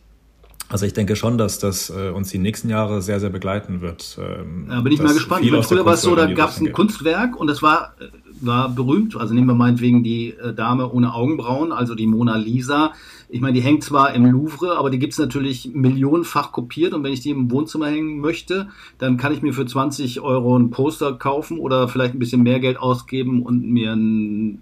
Also 0.69 0.85
ich 0.85 0.93
denke 0.93 1.15
schon, 1.15 1.39
dass 1.39 1.61
das 1.61 1.91
äh, 1.91 2.11
uns 2.11 2.31
die 2.31 2.39
nächsten 2.39 2.69
Jahre 2.69 3.01
sehr, 3.01 3.21
sehr 3.21 3.31
begleiten 3.31 3.81
wird. 3.81 4.19
Ähm, 4.21 4.67
ja, 4.69 4.81
bin 4.81 4.93
ich 4.93 5.01
mal 5.01 5.15
gespannt. 5.15 5.51
Weil 5.51 5.63
früher 5.63 5.85
war 5.85 5.95
es 5.95 6.03
so, 6.03 6.17
da 6.17 6.27
gab 6.33 6.51
es 6.51 6.61
ein 6.61 6.73
Kunstwerk 6.73 7.37
und 7.37 7.47
das 7.47 7.63
war, 7.63 7.95
war 8.41 8.69
berühmt. 8.69 9.17
Also 9.17 9.33
nehmen 9.33 9.47
wir 9.47 9.55
meinetwegen 9.55 10.03
die 10.03 10.31
äh, 10.31 10.53
Dame 10.53 10.91
ohne 10.91 11.15
Augenbrauen, 11.15 11.71
also 11.71 11.95
die 11.95 12.09
Mona 12.09 12.37
Lisa. 12.37 12.93
Ich 13.29 13.41
meine, 13.41 13.55
die 13.55 13.61
hängt 13.61 13.85
zwar 13.85 14.13
im 14.15 14.27
Louvre, 14.27 14.77
aber 14.77 14.91
die 14.91 14.99
gibt's 14.99 15.19
natürlich 15.19 15.71
millionenfach 15.73 16.51
kopiert 16.51 16.95
und 16.95 17.05
wenn 17.05 17.13
ich 17.13 17.21
die 17.21 17.31
im 17.31 17.51
Wohnzimmer 17.51 17.87
hängen 17.87 18.19
möchte, 18.19 18.69
dann 18.99 19.19
kann 19.19 19.33
ich 19.33 19.43
mir 19.43 19.53
für 19.53 19.67
20 19.67 20.21
Euro 20.21 20.57
ein 20.57 20.71
Poster 20.71 21.13
kaufen 21.13 21.59
oder 21.59 21.89
vielleicht 21.89 22.15
ein 22.15 22.19
bisschen 22.19 22.43
mehr 22.43 22.59
Geld 22.59 22.79
ausgeben 22.79 23.43
und 23.43 23.63
mir 23.63 23.93
eine 23.93 24.59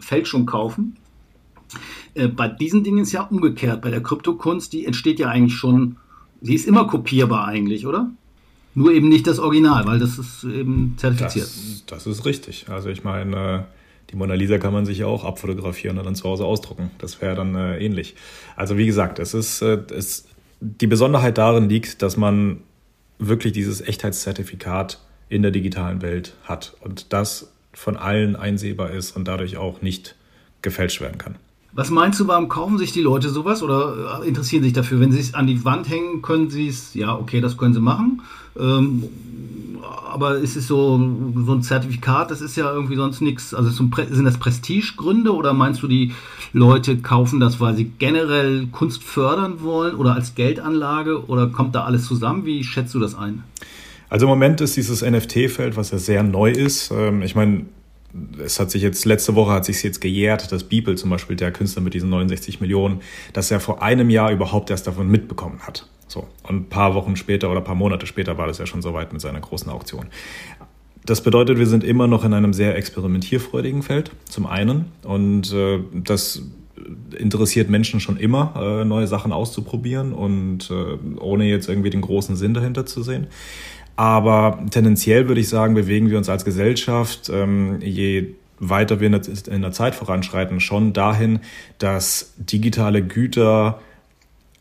Fälschung 0.00 0.44
kaufen. 0.44 0.96
Äh, 2.16 2.28
bei 2.28 2.48
diesen 2.48 2.82
Dingen 2.82 2.98
ist 2.98 3.12
ja 3.12 3.22
umgekehrt. 3.22 3.82
Bei 3.82 3.90
der 3.90 4.02
Kryptokunst, 4.02 4.72
die 4.72 4.86
entsteht 4.86 5.18
ja 5.18 5.28
eigentlich 5.28 5.54
schon, 5.54 5.96
sie 6.40 6.54
ist 6.54 6.66
immer 6.66 6.86
kopierbar 6.86 7.46
eigentlich, 7.46 7.86
oder? 7.86 8.10
Nur 8.74 8.92
eben 8.92 9.08
nicht 9.08 9.26
das 9.26 9.38
Original, 9.38 9.86
weil 9.86 9.98
das 9.98 10.18
ist 10.18 10.44
eben 10.44 10.94
zertifiziert. 10.98 11.46
Das, 11.46 11.84
das 11.86 12.06
ist 12.06 12.24
richtig. 12.26 12.66
Also 12.68 12.88
ich 12.88 13.04
meine, 13.04 13.66
die 14.10 14.16
Mona 14.16 14.34
Lisa 14.34 14.58
kann 14.58 14.72
man 14.72 14.84
sich 14.84 14.98
ja 14.98 15.06
auch 15.06 15.24
abfotografieren 15.24 15.98
und 15.98 16.04
dann 16.04 16.14
zu 16.14 16.24
Hause 16.24 16.44
ausdrucken. 16.44 16.90
Das 16.98 17.20
wäre 17.20 17.34
dann 17.34 17.54
äh, 17.54 17.78
ähnlich. 17.78 18.16
Also 18.54 18.76
wie 18.76 18.86
gesagt, 18.86 19.18
es 19.18 19.34
ist, 19.34 19.62
äh, 19.62 19.82
es, 19.96 20.26
die 20.60 20.86
Besonderheit 20.86 21.38
darin 21.38 21.68
liegt, 21.68 22.02
dass 22.02 22.16
man 22.16 22.60
wirklich 23.18 23.52
dieses 23.52 23.80
Echtheitszertifikat 23.80 25.00
in 25.28 25.42
der 25.42 25.50
digitalen 25.50 26.02
Welt 26.02 26.34
hat 26.44 26.76
und 26.80 27.12
das 27.12 27.52
von 27.72 27.96
allen 27.96 28.36
einsehbar 28.36 28.90
ist 28.90 29.16
und 29.16 29.26
dadurch 29.26 29.56
auch 29.56 29.82
nicht 29.82 30.16
gefälscht 30.62 31.00
werden 31.00 31.18
kann. 31.18 31.36
Was 31.76 31.90
meinst 31.90 32.18
du, 32.18 32.26
warum 32.26 32.48
kaufen 32.48 32.78
sich 32.78 32.92
die 32.92 33.02
Leute 33.02 33.28
sowas 33.28 33.62
oder 33.62 34.22
äh, 34.22 34.28
interessieren 34.28 34.62
sich 34.62 34.72
dafür? 34.72 34.98
Wenn 34.98 35.12
sie 35.12 35.20
es 35.20 35.34
an 35.34 35.46
die 35.46 35.62
Wand 35.62 35.90
hängen, 35.90 36.22
können 36.22 36.48
sie 36.48 36.68
es, 36.68 36.94
ja, 36.94 37.14
okay, 37.14 37.42
das 37.42 37.58
können 37.58 37.74
sie 37.74 37.82
machen. 37.82 38.22
Ähm, 38.58 39.04
aber 40.10 40.38
ist 40.38 40.56
es 40.56 40.66
so, 40.66 40.98
so 41.34 41.52
ein 41.52 41.62
Zertifikat, 41.62 42.30
das 42.30 42.40
ist 42.40 42.56
ja 42.56 42.72
irgendwie 42.72 42.96
sonst 42.96 43.20
nichts. 43.20 43.52
Also 43.52 43.68
sind 43.68 44.24
das 44.24 44.38
Prestigegründe 44.38 45.34
oder 45.34 45.52
meinst 45.52 45.82
du, 45.82 45.86
die 45.86 46.12
Leute 46.54 46.96
kaufen 46.96 47.40
das, 47.40 47.60
weil 47.60 47.76
sie 47.76 47.92
generell 47.98 48.68
Kunst 48.72 49.04
fördern 49.04 49.60
wollen 49.60 49.96
oder 49.96 50.14
als 50.14 50.34
Geldanlage 50.34 51.26
oder 51.26 51.48
kommt 51.48 51.74
da 51.74 51.84
alles 51.84 52.06
zusammen? 52.06 52.46
Wie 52.46 52.64
schätzt 52.64 52.94
du 52.94 53.00
das 53.00 53.14
ein? 53.14 53.44
Also 54.08 54.24
im 54.24 54.30
Moment 54.30 54.62
ist 54.62 54.78
dieses 54.78 55.02
NFT-Feld, 55.02 55.76
was 55.76 55.90
ja 55.90 55.98
sehr 55.98 56.22
neu 56.22 56.50
ist. 56.50 56.90
Ähm, 56.90 57.20
ich 57.20 57.34
meine, 57.34 57.66
es 58.44 58.60
hat 58.60 58.70
sich 58.70 58.82
jetzt, 58.82 59.04
letzte 59.04 59.34
Woche 59.34 59.52
hat 59.52 59.64
sich 59.64 59.82
jetzt 59.82 60.00
gejährt, 60.00 60.50
dass 60.52 60.64
Beeple 60.64 60.94
zum 60.96 61.10
Beispiel, 61.10 61.36
der 61.36 61.52
Künstler 61.52 61.82
mit 61.82 61.94
diesen 61.94 62.10
69 62.10 62.60
Millionen, 62.60 63.00
dass 63.32 63.50
er 63.50 63.60
vor 63.60 63.82
einem 63.82 64.10
Jahr 64.10 64.30
überhaupt 64.30 64.70
erst 64.70 64.86
davon 64.86 65.10
mitbekommen 65.10 65.60
hat. 65.66 65.86
So. 66.08 66.26
Und 66.48 66.56
ein 66.56 66.68
paar 66.68 66.94
Wochen 66.94 67.16
später 67.16 67.50
oder 67.50 67.60
ein 67.60 67.64
paar 67.64 67.74
Monate 67.74 68.06
später 68.06 68.38
war 68.38 68.46
das 68.46 68.58
ja 68.58 68.66
schon 68.66 68.82
soweit 68.82 69.12
mit 69.12 69.20
seiner 69.20 69.40
großen 69.40 69.70
Auktion. 69.70 70.06
Das 71.04 71.20
bedeutet, 71.22 71.58
wir 71.58 71.66
sind 71.66 71.84
immer 71.84 72.08
noch 72.08 72.24
in 72.24 72.34
einem 72.34 72.52
sehr 72.52 72.76
experimentierfreudigen 72.76 73.82
Feld, 73.82 74.10
zum 74.28 74.46
einen. 74.46 74.86
Und 75.02 75.52
äh, 75.52 75.80
das 75.92 76.42
interessiert 77.16 77.70
Menschen 77.70 78.00
schon 78.00 78.16
immer, 78.16 78.54
äh, 78.56 78.84
neue 78.84 79.06
Sachen 79.06 79.32
auszuprobieren 79.32 80.12
und 80.12 80.70
äh, 80.70 81.18
ohne 81.20 81.44
jetzt 81.44 81.68
irgendwie 81.68 81.90
den 81.90 82.00
großen 82.00 82.36
Sinn 82.36 82.54
dahinter 82.54 82.86
zu 82.86 83.02
sehen. 83.02 83.28
Aber 83.96 84.62
tendenziell 84.70 85.26
würde 85.26 85.40
ich 85.40 85.48
sagen, 85.48 85.74
bewegen 85.74 86.10
wir 86.10 86.18
uns 86.18 86.28
als 86.28 86.44
Gesellschaft, 86.44 87.30
ähm, 87.32 87.80
je 87.80 88.34
weiter 88.58 89.00
wir 89.00 89.10
in 89.48 89.62
der 89.62 89.72
Zeit 89.72 89.94
voranschreiten, 89.94 90.60
schon 90.60 90.92
dahin, 90.92 91.40
dass 91.78 92.34
digitale 92.36 93.02
Güter 93.02 93.80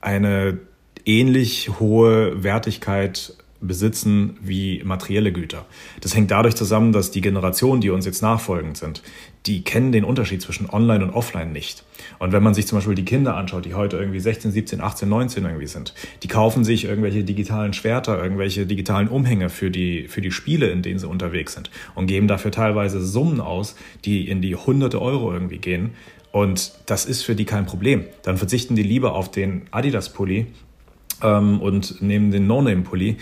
eine 0.01 0.59
ähnlich 1.05 1.69
hohe 1.79 2.43
Wertigkeit 2.43 3.35
besitzen 3.65 4.37
wie 4.41 4.81
materielle 4.83 5.31
Güter. 5.31 5.65
Das 6.01 6.15
hängt 6.15 6.31
dadurch 6.31 6.55
zusammen, 6.55 6.91
dass 6.91 7.11
die 7.11 7.21
Generationen, 7.21 7.81
die 7.81 7.89
uns 7.89 8.05
jetzt 8.05 8.21
nachfolgend 8.21 8.77
sind, 8.77 9.01
die 9.45 9.63
kennen 9.63 9.91
den 9.91 10.03
Unterschied 10.03 10.41
zwischen 10.41 10.69
Online 10.69 11.03
und 11.03 11.11
Offline 11.11 11.51
nicht. 11.51 11.83
Und 12.19 12.31
wenn 12.31 12.41
man 12.41 12.53
sich 12.53 12.67
zum 12.67 12.77
Beispiel 12.77 12.95
die 12.95 13.05
Kinder 13.05 13.35
anschaut, 13.35 13.65
die 13.65 13.73
heute 13.73 13.97
irgendwie 13.97 14.19
16, 14.19 14.51
17, 14.51 14.81
18, 14.81 15.07
19 15.07 15.45
irgendwie 15.45 15.67
sind, 15.67 15.93
die 16.23 16.27
kaufen 16.27 16.63
sich 16.63 16.85
irgendwelche 16.85 17.23
digitalen 17.23 17.73
Schwerter, 17.73 18.21
irgendwelche 18.21 18.65
digitalen 18.65 19.07
Umhänge 19.07 19.49
für 19.49 19.69
die, 19.69 20.07
für 20.07 20.21
die 20.21 20.31
Spiele, 20.31 20.69
in 20.69 20.81
denen 20.81 20.99
sie 20.99 21.07
unterwegs 21.07 21.53
sind 21.53 21.69
und 21.93 22.07
geben 22.07 22.27
dafür 22.27 22.51
teilweise 22.51 23.05
Summen 23.05 23.39
aus, 23.39 23.75
die 24.03 24.27
in 24.27 24.41
die 24.41 24.55
hunderte 24.55 25.01
Euro 25.01 25.31
irgendwie 25.31 25.59
gehen. 25.59 25.91
Und 26.31 26.73
das 26.87 27.05
ist 27.05 27.21
für 27.21 27.35
die 27.35 27.45
kein 27.45 27.65
Problem. 27.65 28.05
Dann 28.23 28.37
verzichten 28.37 28.75
die 28.75 28.83
lieber 28.83 29.15
auf 29.15 29.31
den 29.31 29.63
Adidas-Pulli 29.71 30.47
ähm, 31.23 31.61
und 31.61 32.01
nehmen 32.01 32.31
den 32.31 32.47
No-Name-Pulli, 32.47 33.17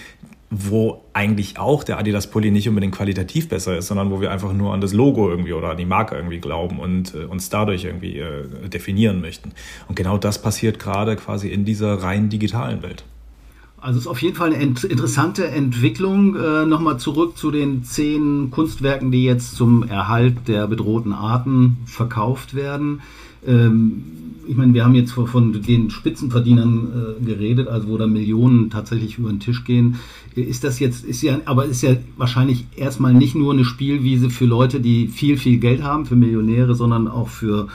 wo 0.56 1.06
eigentlich 1.14 1.58
auch 1.58 1.84
der 1.84 1.98
Adidas 1.98 2.28
Pulli 2.28 2.52
nicht 2.52 2.70
unbedingt 2.70 2.94
qualitativ 2.94 3.50
besser 3.50 3.76
ist, 3.76 3.88
sondern 3.88 4.12
wo 4.12 4.22
wir 4.22 4.30
einfach 4.30 4.54
nur 4.54 4.72
an 4.72 4.82
das 4.82 4.94
Logo 4.94 5.28
irgendwie 5.28 5.54
oder 5.54 5.72
an 5.72 5.78
die 5.78 5.86
Marke 5.86 6.16
irgendwie 6.16 6.40
glauben 6.40 6.80
und 6.80 7.16
äh, 7.16 7.26
uns 7.26 7.50
dadurch 7.50 7.86
irgendwie 7.86 8.20
äh, 8.20 8.70
definieren 8.70 9.20
möchten. 9.20 9.54
Und 9.88 9.96
genau 9.96 10.20
das 10.20 10.40
passiert 10.40 10.78
gerade 10.78 11.16
quasi 11.16 11.50
in 11.50 11.66
dieser 11.66 11.96
rein 11.96 12.30
digitalen 12.30 12.84
Welt. 12.84 13.04
Also 13.84 13.98
es 13.98 14.06
ist 14.06 14.10
auf 14.10 14.22
jeden 14.22 14.36
Fall 14.38 14.54
eine 14.54 14.64
ent 14.64 14.86
interessante 14.86 15.46
Entwicklung. 15.46 16.38
Äh, 16.38 16.66
Nochmal 16.66 17.00
zurück 17.00 17.38
zu 17.38 17.52
den 17.52 17.84
zehn 17.84 18.50
Kunstwerken, 18.50 19.12
die 19.12 19.26
jetzt 19.26 19.58
zum 19.58 19.84
Erhalt 19.84 20.48
der 20.48 20.68
bedrohten 20.68 21.12
Arten 21.12 21.78
verkauft 21.86 22.56
werden. 22.56 23.02
Ähm, 23.46 24.04
ich 24.48 24.56
meine, 24.56 24.74
wir 24.74 24.86
haben 24.86 24.96
jetzt 24.96 25.12
von 25.12 25.62
den 25.62 25.90
Spitzenverdienern 25.90 27.18
äh, 27.22 27.26
geredet, 27.26 27.68
also 27.68 27.90
wo 27.90 27.98
da 27.98 28.08
Millionen 28.08 28.70
tatsächlich 28.70 29.18
über 29.18 29.30
den 29.30 29.42
Tisch 29.42 29.66
gehen. 29.66 29.98
Ist 30.34 30.64
das 30.64 30.80
jetzt, 30.80 31.04
ist 31.04 31.22
ja, 31.22 31.42
aber 31.44 31.66
ist 31.66 31.82
ja 31.82 31.98
wahrscheinlich 32.16 32.66
erstmal 32.78 33.14
nicht 33.14 33.36
nur 33.36 33.52
eine 33.52 33.66
Spielwiese 33.66 34.30
für 34.30 34.46
Leute, 34.46 34.80
die 34.80 35.10
viel, 35.10 35.36
viel 35.36 35.58
Geld 35.58 35.84
haben, 35.84 36.06
für 36.06 36.16
Millionäre, 36.16 36.74
sondern 36.74 37.10
auch 37.10 37.28
für 37.28 37.68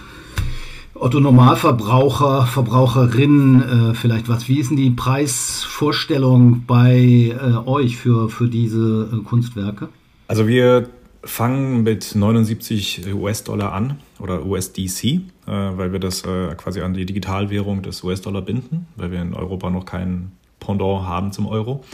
Otto 1.01 1.21
Normalverbraucher, 1.21 2.47
Verbraucherinnen, 2.47 3.91
äh, 3.91 3.95
vielleicht 3.95 4.29
was. 4.29 4.49
Wie 4.49 4.59
ist 4.59 4.71
denn 4.71 4.77
die 4.77 4.91
Preisvorstellung 4.91 6.65
bei 6.67 7.35
äh, 7.41 7.69
euch 7.69 7.97
für, 7.97 8.29
für 8.29 8.49
diese 8.49 9.09
äh, 9.13 9.23
Kunstwerke? 9.23 9.89
Also 10.27 10.49
wir 10.49 10.89
fangen 11.23 11.85
mit 11.85 12.15
79 12.15 13.15
US-Dollar 13.15 13.73
an 13.73 13.99
oder 14.19 14.45
USDC, 14.45 15.05
äh, 15.05 15.21
weil 15.47 15.93
wir 15.93 16.01
das 16.01 16.25
äh, 16.25 16.55
quasi 16.57 16.81
an 16.81 16.95
die 16.95 17.07
Digitalwährung 17.07 17.83
des 17.83 18.03
US-Dollar 18.03 18.43
binden, 18.43 18.87
weil 18.97 19.13
wir 19.13 19.23
in 19.23 19.35
Europa 19.35 19.71
noch 19.71 19.85
kein 19.85 20.33
Pendant 20.59 21.07
haben 21.07 21.31
zum 21.33 21.47
Euro. 21.47 21.85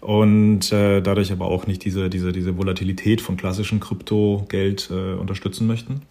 Und 0.00 0.72
äh, 0.72 1.02
dadurch 1.02 1.30
aber 1.30 1.44
auch 1.44 1.66
nicht 1.66 1.84
diese, 1.84 2.08
diese, 2.08 2.32
diese 2.32 2.56
Volatilität 2.56 3.20
von 3.20 3.36
klassischem 3.36 3.80
Kryptogeld 3.80 4.90
äh, 4.90 5.14
unterstützen 5.14 5.66
möchten. 5.66 6.02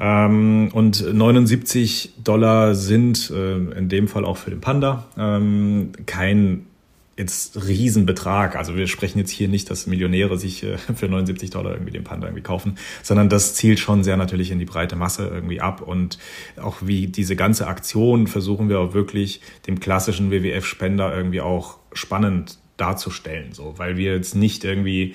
Ähm, 0.00 0.70
und 0.72 1.14
79 1.14 2.14
Dollar 2.24 2.74
sind 2.74 3.30
äh, 3.30 3.56
in 3.56 3.90
dem 3.90 4.08
Fall 4.08 4.24
auch 4.24 4.38
für 4.38 4.50
den 4.50 4.62
Panda 4.62 5.06
ähm, 5.18 5.92
kein 6.06 6.66
jetzt 7.18 7.66
Riesenbetrag. 7.66 8.56
Also 8.56 8.76
wir 8.76 8.86
sprechen 8.86 9.18
jetzt 9.18 9.30
hier 9.30 9.48
nicht, 9.48 9.70
dass 9.70 9.86
Millionäre 9.86 10.38
sich 10.38 10.64
äh, 10.64 10.78
für 10.94 11.06
79 11.06 11.50
Dollar 11.50 11.72
irgendwie 11.72 11.92
den 11.92 12.02
Panda 12.02 12.26
irgendwie 12.26 12.42
kaufen, 12.42 12.78
sondern 13.02 13.28
das 13.28 13.54
zielt 13.54 13.78
schon 13.78 14.02
sehr 14.02 14.16
natürlich 14.16 14.50
in 14.50 14.58
die 14.58 14.64
breite 14.64 14.96
Masse 14.96 15.28
irgendwie 15.28 15.60
ab. 15.60 15.82
Und 15.82 16.18
auch 16.60 16.78
wie 16.80 17.06
diese 17.06 17.36
ganze 17.36 17.66
Aktion 17.66 18.26
versuchen 18.26 18.70
wir 18.70 18.80
auch 18.80 18.94
wirklich 18.94 19.42
dem 19.66 19.80
klassischen 19.80 20.30
WWF-Spender 20.30 21.14
irgendwie 21.14 21.42
auch 21.42 21.76
spannend 21.92 22.58
darzustellen, 22.78 23.52
so, 23.52 23.74
weil 23.76 23.98
wir 23.98 24.14
jetzt 24.14 24.34
nicht 24.34 24.64
irgendwie 24.64 25.14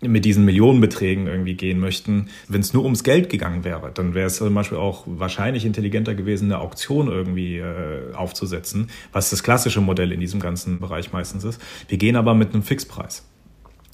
mit 0.00 0.24
diesen 0.24 0.44
Millionenbeträgen 0.44 1.26
irgendwie 1.26 1.54
gehen 1.54 1.78
möchten. 1.78 2.28
Wenn 2.48 2.60
es 2.60 2.72
nur 2.72 2.84
ums 2.84 3.04
Geld 3.04 3.28
gegangen 3.28 3.64
wäre, 3.64 3.90
dann 3.92 4.14
wäre 4.14 4.26
es 4.26 4.36
zum 4.36 4.54
Beispiel 4.54 4.78
auch 4.78 5.04
wahrscheinlich 5.06 5.64
intelligenter 5.64 6.14
gewesen, 6.14 6.46
eine 6.46 6.60
Auktion 6.60 7.08
irgendwie 7.08 7.58
äh, 7.58 8.14
aufzusetzen, 8.14 8.88
was 9.12 9.30
das 9.30 9.42
klassische 9.42 9.80
Modell 9.80 10.12
in 10.12 10.20
diesem 10.20 10.40
ganzen 10.40 10.80
Bereich 10.80 11.12
meistens 11.12 11.44
ist. 11.44 11.60
Wir 11.88 11.98
gehen 11.98 12.16
aber 12.16 12.34
mit 12.34 12.54
einem 12.54 12.62
Fixpreis. 12.62 13.24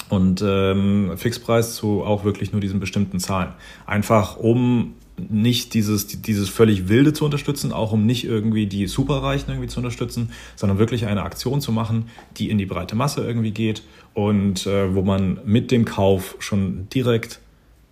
Und 0.09 0.43
ähm, 0.47 1.13
Fixpreis 1.17 1.75
zu 1.75 2.05
auch 2.05 2.25
wirklich 2.25 2.53
nur 2.53 2.61
diesen 2.61 2.79
bestimmten 2.79 3.19
Zahlen. 3.19 3.55
Einfach 3.87 4.37
um 4.37 4.95
nicht 5.29 5.75
dieses, 5.75 6.07
dieses 6.07 6.49
völlig 6.49 6.89
Wilde 6.89 7.13
zu 7.13 7.25
unterstützen, 7.25 7.73
auch 7.73 7.93
um 7.93 8.05
nicht 8.05 8.25
irgendwie 8.25 8.67
die 8.67 8.87
Superreichen 8.87 9.51
irgendwie 9.51 9.69
zu 9.69 9.79
unterstützen, 9.79 10.31
sondern 10.57 10.79
wirklich 10.79 11.07
eine 11.07 11.23
Aktion 11.23 11.61
zu 11.61 11.73
machen, 11.73 12.09
die 12.37 12.51
in 12.51 12.59
die 12.59 12.67
breite 12.67 12.97
Masse 12.97 13.25
irgendwie 13.27 13.51
geht 13.51 13.83
und 14.15 14.67
äh, 14.67 14.95
wo 14.95 15.03
man 15.03 15.41
mit 15.45 15.71
dem 15.71 15.85
Kauf 15.85 16.37
schon 16.39 16.89
direkt 16.91 17.41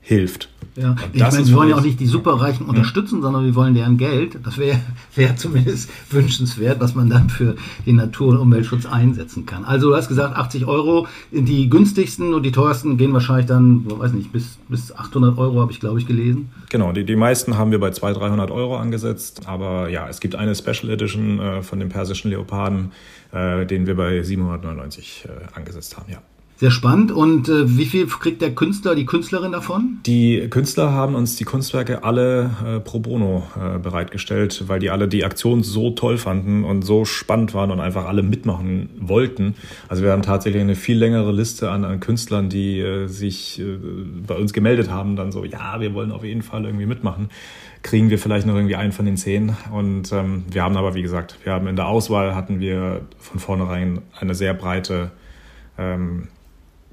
hilft. 0.01 0.49
Ja, 0.77 0.97
ich 1.13 1.21
meine, 1.21 1.47
wir 1.47 1.55
wollen 1.55 1.69
ja 1.69 1.77
auch 1.77 1.83
nicht 1.83 2.01
die 2.01 2.07
Superreichen 2.07 2.67
unterstützen, 2.67 3.23
sondern 3.23 3.45
wir 3.45 3.55
wollen 3.55 3.75
deren 3.75 3.97
Geld. 3.97 4.39
Das 4.45 4.59
wäre 4.59 4.81
wär 5.15 5.37
zumindest 5.37 5.89
wünschenswert, 6.11 6.81
was 6.81 6.97
man 6.97 7.09
dann 7.09 7.31
für 7.31 7.55
den 7.87 7.97
Natur- 7.97 8.31
und 8.31 8.39
Umweltschutz 8.39 8.85
einsetzen 8.85 9.47
kann. 9.47 9.65
Also 9.65 9.91
du 9.91 9.97
hast 9.97 10.09
gesagt, 10.09 10.37
80 10.37 10.67
Euro, 10.67 11.07
die 11.31 11.71
günstigsten 11.71 12.35
und 12.35 12.43
die 12.43 12.51
teuersten 12.51 12.97
gehen 12.97 13.13
wahrscheinlich 13.13 13.47
dann, 13.47 13.85
weiß 13.87 14.13
nicht, 14.13 14.33
bis, 14.33 14.59
bis 14.69 14.95
800 14.95 15.39
Euro 15.39 15.61
habe 15.61 15.71
ich, 15.71 15.79
glaube 15.79 16.01
ich, 16.01 16.07
gelesen. 16.07 16.51
Genau, 16.71 16.91
die, 16.91 17.05
die 17.05 17.17
meisten 17.17 17.57
haben 17.57 17.71
wir 17.71 17.79
bei 17.79 17.93
200, 17.93 18.21
300 18.21 18.51
Euro 18.51 18.77
angesetzt. 18.77 19.43
Aber 19.47 19.89
ja, 19.91 20.09
es 20.09 20.19
gibt 20.19 20.35
eine 20.35 20.57
Special 20.57 20.91
Edition 20.91 21.39
äh, 21.39 21.63
von 21.63 21.79
dem 21.79 21.89
persischen 21.89 22.31
Leoparden, 22.31 22.91
äh, 23.33 23.65
den 23.65 23.87
wir 23.87 23.95
bei 23.95 24.23
799 24.23 25.27
äh, 25.29 25.57
angesetzt 25.57 25.97
haben, 25.97 26.11
ja. 26.11 26.19
Sehr 26.57 26.71
spannend. 26.71 27.11
Und 27.11 27.49
äh, 27.49 27.77
wie 27.77 27.85
viel 27.85 28.07
kriegt 28.07 28.41
der 28.41 28.55
Künstler, 28.55 28.95
die 28.95 29.07
Künstlerin 29.07 29.51
davon? 29.51 29.99
Die 30.07 30.47
Künstler 30.51 30.93
haben 30.93 31.17
uns 31.17 31.35
die 31.35 31.45
Kunstwerke 31.45 32.05
alle 32.05 32.51
äh, 32.65 32.81
pro 32.81 33.01
bono 33.01 33.43
äh, 33.57 33.79
bereitgestellt, 33.81 34.65
weil 34.69 34.79
die 34.79 34.91
alle 34.91 35.09
die 35.09 35.25
Aktion 35.25 35.65
so 35.65 35.91
toll 35.91 36.17
fanden 36.17 36.63
und 36.63 36.83
so 36.83 37.05
spannend 37.05 37.55
waren 37.55 37.73
und 37.73 37.81
einfach 37.81 38.07
alle 38.07 38.23
mitmachen 38.23 38.89
wollten. 39.01 39.57
Also 39.89 40.05
wir 40.05 40.13
haben 40.13 40.23
tatsächlich 40.23 40.63
eine 40.63 40.77
viel 40.77 40.97
längere 40.97 41.33
Liste 41.33 41.71
an, 41.71 41.85
an 41.85 41.99
Künstlern, 41.99 42.49
die 42.49 42.79
äh, 42.79 43.09
sich 43.09 43.59
äh, 43.59 43.77
bei 44.25 44.37
uns 44.37 44.53
gemeldet 44.53 44.91
haben, 44.91 45.17
dann 45.17 45.33
so, 45.33 45.45
ja, 45.45 45.81
wir 45.81 45.93
wollen 45.93 46.13
auf 46.13 46.23
jeden 46.23 46.43
Fall 46.43 46.67
irgendwie 46.67 46.87
mitmachen. 46.87 47.31
Kriegen 47.83 48.11
wir 48.11 48.19
vielleicht 48.19 48.47
noch 48.47 48.55
irgendwie 48.55 48.77
einen 48.77 48.93
von 48.93 49.07
den 49.07 49.17
zehn. 49.17 49.57
Und 49.73 50.13
ähm, 50.13 50.45
wir 50.53 50.63
haben 50.63 50.77
aber, 50.77 50.95
wie 50.95 51.03
gesagt, 51.03 51.37
wir 51.43 51.53
haben 51.53 51.67
in 51.67 51.75
der 51.75 51.89
Auswahl 51.89 52.37
hatten 52.37 52.61
wir 52.61 53.01
von 53.19 53.41
vornherein 53.41 54.03
eine 54.21 54.37
sehr 54.37 54.55
breite 54.55 55.11
ähm, 55.77 56.29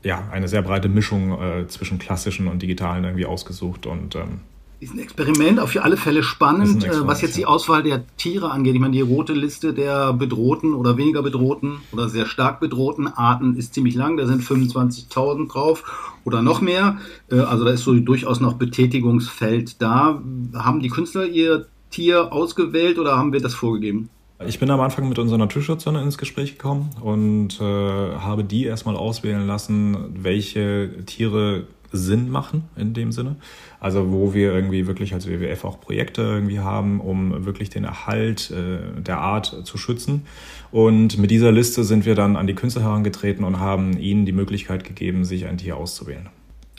ja, 0.04 0.28
eine 0.32 0.48
sehr 0.48 0.62
breite 0.62 0.90
Mischung 0.90 1.40
äh, 1.42 1.68
zwischen 1.68 2.00
klassischen 2.00 2.48
und 2.48 2.62
digitalen 2.62 3.04
irgendwie 3.04 3.26
ausgesucht 3.26 3.86
und 3.86 4.16
ähm, 4.16 4.40
ist 4.82 4.96
ein 4.96 5.00
Experiment, 5.00 5.60
auf 5.60 5.76
alle 5.80 5.96
Fälle 5.96 6.24
spannend, 6.24 6.84
äh, 6.84 7.06
was 7.06 7.22
jetzt 7.22 7.38
die 7.38 7.46
Auswahl 7.46 7.84
der 7.84 8.04
Tiere 8.18 8.50
angeht. 8.50 8.74
Ich 8.74 8.82
meine, 8.82 8.94
die 8.94 9.02
rote 9.02 9.34
Liste 9.34 9.76
der 9.76 10.12
bedrohten 10.12 10.74
oder 10.74 10.98
weniger 10.98 11.22
bedrohten 11.22 11.82
oder 11.92 12.10
sehr 12.10 12.26
stark 12.26 12.60
bedrohten 12.60 13.08
Arten 13.08 13.56
ist 13.56 13.76
ziemlich 13.76 13.94
lang. 13.94 14.18
Da 14.18 14.26
sind 14.26 14.42
25.000 14.42 15.52
drauf 15.52 16.18
oder 16.24 16.42
noch 16.42 16.62
mehr. 16.62 16.98
Äh, 17.30 17.42
also 17.42 17.64
da 17.64 17.72
ist 17.72 17.84
so 17.84 17.94
durchaus 17.94 18.40
noch 18.40 18.54
Betätigungsfeld 18.54 19.80
da. 19.84 20.20
Haben 20.56 20.80
die 20.80 20.90
Künstler 20.90 21.28
ihr 21.28 21.68
Tier 21.92 22.34
ausgewählt 22.34 22.98
oder 22.98 23.18
haben 23.18 23.34
wir 23.34 23.42
das 23.42 23.54
vorgegeben? 23.54 24.10
Ich 24.48 24.60
bin 24.60 24.70
am 24.72 24.80
Anfang 24.82 25.08
mit 25.08 25.20
unserer 25.20 25.38
Naturschützerin 25.38 26.02
ins 26.02 26.18
Gespräch 26.18 26.54
gekommen 26.54 26.90
und 27.02 27.60
äh, 27.60 27.64
habe 27.64 28.44
die 28.44 28.66
erstmal 28.66 28.96
auswählen 28.96 29.46
lassen, 29.46 29.98
welche 30.24 31.06
Tiere 31.06 31.68
Sinn 31.92 32.30
machen 32.30 32.64
in 32.76 32.94
dem 32.94 33.12
Sinne. 33.12 33.36
Also 33.80 34.12
wo 34.12 34.34
wir 34.34 34.54
irgendwie 34.54 34.88
wirklich 34.88 35.14
als 35.14 35.28
WWF 35.28 35.66
auch 35.66 35.82
Projekte 35.82 36.22
irgendwie 36.22 36.60
haben, 36.60 37.02
um 37.02 37.46
wirklich 37.46 37.70
den 37.70 37.84
Erhalt 37.84 38.52
äh, 38.52 39.02
der 39.02 39.20
Art 39.20 39.66
zu 39.66 39.78
schützen. 39.78 40.26
Und 40.72 41.18
mit 41.18 41.32
dieser 41.32 41.52
Liste 41.52 41.84
sind 41.84 42.06
wir 42.06 42.16
dann 42.16 42.36
an 42.36 42.48
die 42.48 42.56
Künstler 42.56 42.84
herangetreten 42.84 43.44
und 43.44 43.60
haben 43.60 43.98
ihnen 43.98 44.26
die 44.26 44.32
Möglichkeit 44.32 44.84
gegeben, 44.84 45.26
sich 45.26 45.46
ein 45.46 45.58
Tier 45.58 45.78
auszuwählen. 45.78 46.30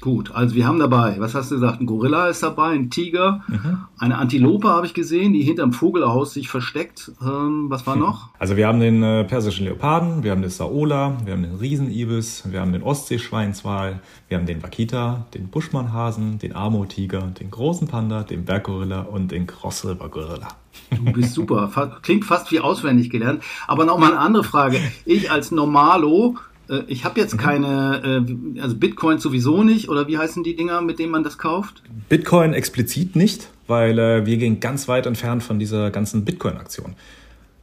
Gut, 0.03 0.33
also 0.35 0.57
wir 0.57 0.67
haben 0.67 0.81
dabei, 0.81 1.15
was 1.21 1.33
hast 1.37 1.53
du 1.53 1.55
gesagt, 1.55 1.81
ein 1.81 1.87
Gorilla 1.87 2.27
ist 2.27 2.43
dabei, 2.43 2.71
ein 2.71 2.91
Tiger, 2.91 3.45
mhm. 3.47 3.85
eine 3.97 4.19
Antilope 4.19 4.69
habe 4.69 4.85
ich 4.85 4.95
gesehen, 4.95 5.33
die 5.33 5.43
hinterm 5.43 5.73
Vogelhaus 5.73 6.35
sich 6.35 6.49
versteckt. 6.49 7.13
Ähm, 7.23 7.67
was 7.69 7.87
war 7.87 7.95
noch? 7.95 8.31
Also 8.41 8.57
wir 8.57 8.67
haben 8.67 8.81
den 8.81 9.01
äh, 9.05 9.23
persischen 9.23 9.65
Leoparden, 9.65 10.25
wir 10.25 10.33
haben 10.33 10.43
den 10.43 10.51
Saola, 10.51 11.19
wir 11.25 11.35
haben 11.35 11.45
den 11.45 11.55
Riesenibis, 11.55 12.51
wir 12.51 12.61
haben 12.61 12.73
den 12.73 12.83
Ostseeschweinswal, 12.83 14.01
wir 14.27 14.39
haben 14.39 14.47
den 14.47 14.61
Wakita, 14.65 15.25
den 15.35 15.47
Buschmannhasen, 15.51 16.41
den 16.41 16.57
Amo-Tiger, 16.57 17.21
den 17.39 17.53
großen 17.53 17.87
Panda, 17.87 18.25
den 18.25 18.45
Berggorilla 18.45 19.03
und 19.03 19.31
den 19.31 19.47
Cross 19.47 19.85
River 19.85 20.09
Gorilla. 20.09 20.49
Du 20.91 21.13
bist 21.13 21.35
super, 21.35 21.71
klingt 22.03 22.25
fast 22.25 22.51
wie 22.51 22.59
auswendig 22.59 23.09
gelernt. 23.09 23.45
Aber 23.69 23.85
noch 23.85 23.99
mal 23.99 24.11
eine 24.11 24.19
andere 24.19 24.43
Frage. 24.43 24.81
Ich 25.05 25.31
als 25.31 25.53
Normalo 25.53 26.35
äh, 26.69 26.83
ich 26.87 27.05
habe 27.05 27.21
jetzt 27.21 27.35
mhm. 27.35 27.39
keine, 27.39 28.25
äh, 28.27 28.61
also 28.61 28.77
Bitcoin 28.77 29.19
sowieso 29.19 29.63
nicht, 29.63 29.89
oder 29.89 30.09
wie 30.09 30.19
heißen 30.19 30.43
die 30.43 30.57
Dinger, 30.57 30.83
mit 30.83 30.99
denen 30.99 31.13
man 31.13 31.23
das 31.23 31.39
kauft? 31.39 31.83
Bitcoin 32.09 32.53
explizit 32.53 33.17
nicht, 33.17 33.49
weil 33.67 33.99
äh, 33.99 34.27
wir 34.27 34.37
gehen 34.37 34.61
ganz 34.61 34.89
weit 34.89 35.07
entfernt 35.07 35.43
von 35.43 35.59
dieser 35.59 35.91
ganzen 35.91 36.25
Bitcoin-Aktion. 36.25 36.95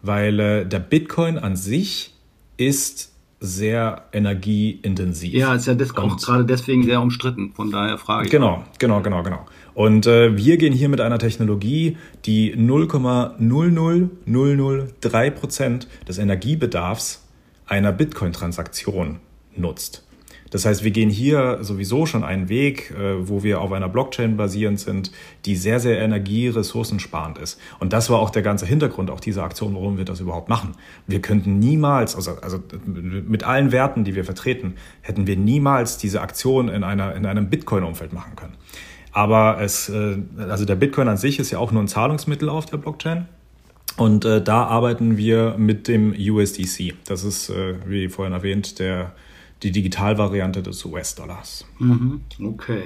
Weil 0.01 0.65
der 0.65 0.79
Bitcoin 0.79 1.38
an 1.38 1.58
sich 1.58 2.13
ist 2.56 3.12
sehr 3.41 4.03
energieintensiv. 4.12 5.34
Ja, 5.34 5.56
ist 5.56 5.68
ja 5.68 5.74
das 5.74 5.96
auch 5.96 6.18
gerade 6.18 6.44
deswegen 6.46 6.84
sehr 6.84 7.01
umstritten, 7.01 7.53
von 7.53 7.72
daher 7.72 7.98
frage 7.98 8.25
ich. 8.25 8.32
Genau, 8.32 8.65
genau, 8.79 9.01
genau, 9.01 9.24
genau. 9.24 9.46
Und 9.74 10.06
äh, 10.08 10.36
wir 10.36 10.58
gehen 10.58 10.74
hier 10.74 10.89
mit 10.89 11.00
einer 11.00 11.20
Technologie, 11.20 11.96
die 12.25 12.53
0,00003 12.56 15.32
Prozent 15.32 15.88
des 16.08 16.18
Energiebedarfs 16.18 17.24
einer 17.70 17.92
Bitcoin-Transaktion 17.92 19.20
nutzt. 19.55 20.03
Das 20.51 20.66
heißt, 20.66 20.84
wir 20.84 20.92
gehen 20.92 21.10
hier 21.10 21.60
sowieso 21.62 22.05
schon 22.05 22.24
einen 22.24 22.50
Weg, 22.50 22.92
äh, 22.92 23.27
wo 23.27 23.44
wir 23.44 23.62
auf 23.62 23.72
einer 23.72 23.88
Blockchain 23.88 24.38
basierend 24.38 24.79
sind, 24.79 25.12
die 25.46 25.55
sehr, 25.55 25.79
sehr 25.79 26.01
energieressourcensparend 26.01 27.38
ist. 27.38 27.60
Und 27.79 27.94
das 27.94 28.10
war 28.10 28.20
auch 28.20 28.29
der 28.29 28.42
ganze 28.42 28.66
Hintergrund 28.66 29.12
auch 29.12 29.20
dieser 29.20 29.44
Aktion, 29.44 29.75
warum 29.75 29.98
wir 29.98 30.05
das 30.05 30.20
überhaupt 30.20 30.50
machen. 30.50 30.75
Wir 31.08 31.22
könnten 31.22 31.60
niemals, 31.60 32.16
also, 32.16 32.32
also 32.42 32.60
mit 32.86 33.44
allen 33.44 33.72
Werten, 33.72 34.03
die 34.03 34.16
wir 34.16 34.25
vertreten, 34.25 34.75
hätten 35.01 35.27
wir 35.27 35.38
niemals 35.38 35.98
diese 35.98 36.22
Aktion 36.22 36.70
in, 36.70 36.84
einer, 36.84 37.16
in 37.16 37.25
einem 37.25 37.50
Bitcoin-Umfeld 37.50 38.14
machen 38.14 38.36
können. 38.36 38.53
Aber 39.12 39.60
es, 39.62 39.90
äh, 39.90 40.18
also 40.38 40.66
der 40.66 40.75
Bitcoin 40.75 41.08
an 41.08 41.18
sich 41.18 41.40
ist 41.40 41.51
ja 41.51 41.60
auch 41.60 41.72
nur 41.72 41.84
ein 41.84 41.88
Zahlungsmittel 41.88 42.50
auf 42.50 42.66
der 42.66 42.77
Blockchain. 42.77 43.27
Und 44.00 44.24
äh, 44.24 44.42
da 44.42 44.64
arbeiten 44.64 45.18
wir 45.18 45.55
mit 45.57 45.90
dem 45.90 46.14
USDC. 46.18 46.94
Das 47.05 47.25
ist, 47.25 47.50
äh, 47.50 47.75
wie 47.85 48.07
vorhin 48.07 48.33
erwähnt, 48.33 48.79
der, 48.79 49.14
die 49.62 49.72
Digitalvariante 49.72 50.64
des 50.64 50.85
US-Dollars. 50.85 51.66
Mhm, 51.79 52.22
okay. 52.42 52.83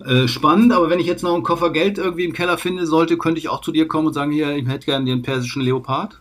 Äh, 0.00 0.26
spannend, 0.26 0.72
aber 0.72 0.90
wenn 0.90 0.98
ich 0.98 1.06
jetzt 1.06 1.22
noch 1.22 1.34
einen 1.34 1.44
Koffer 1.44 1.70
Geld 1.70 1.98
irgendwie 1.98 2.24
im 2.24 2.32
Keller 2.32 2.58
finde 2.58 2.84
sollte, 2.84 3.16
könnte 3.16 3.38
ich 3.38 3.48
auch 3.48 3.60
zu 3.60 3.70
dir 3.70 3.86
kommen 3.86 4.08
und 4.08 4.12
sagen, 4.12 4.32
hier, 4.32 4.56
ich 4.56 4.66
hätte 4.66 4.86
gerne 4.86 5.04
den 5.04 5.22
persischen 5.22 5.62
Leopard? 5.62 6.20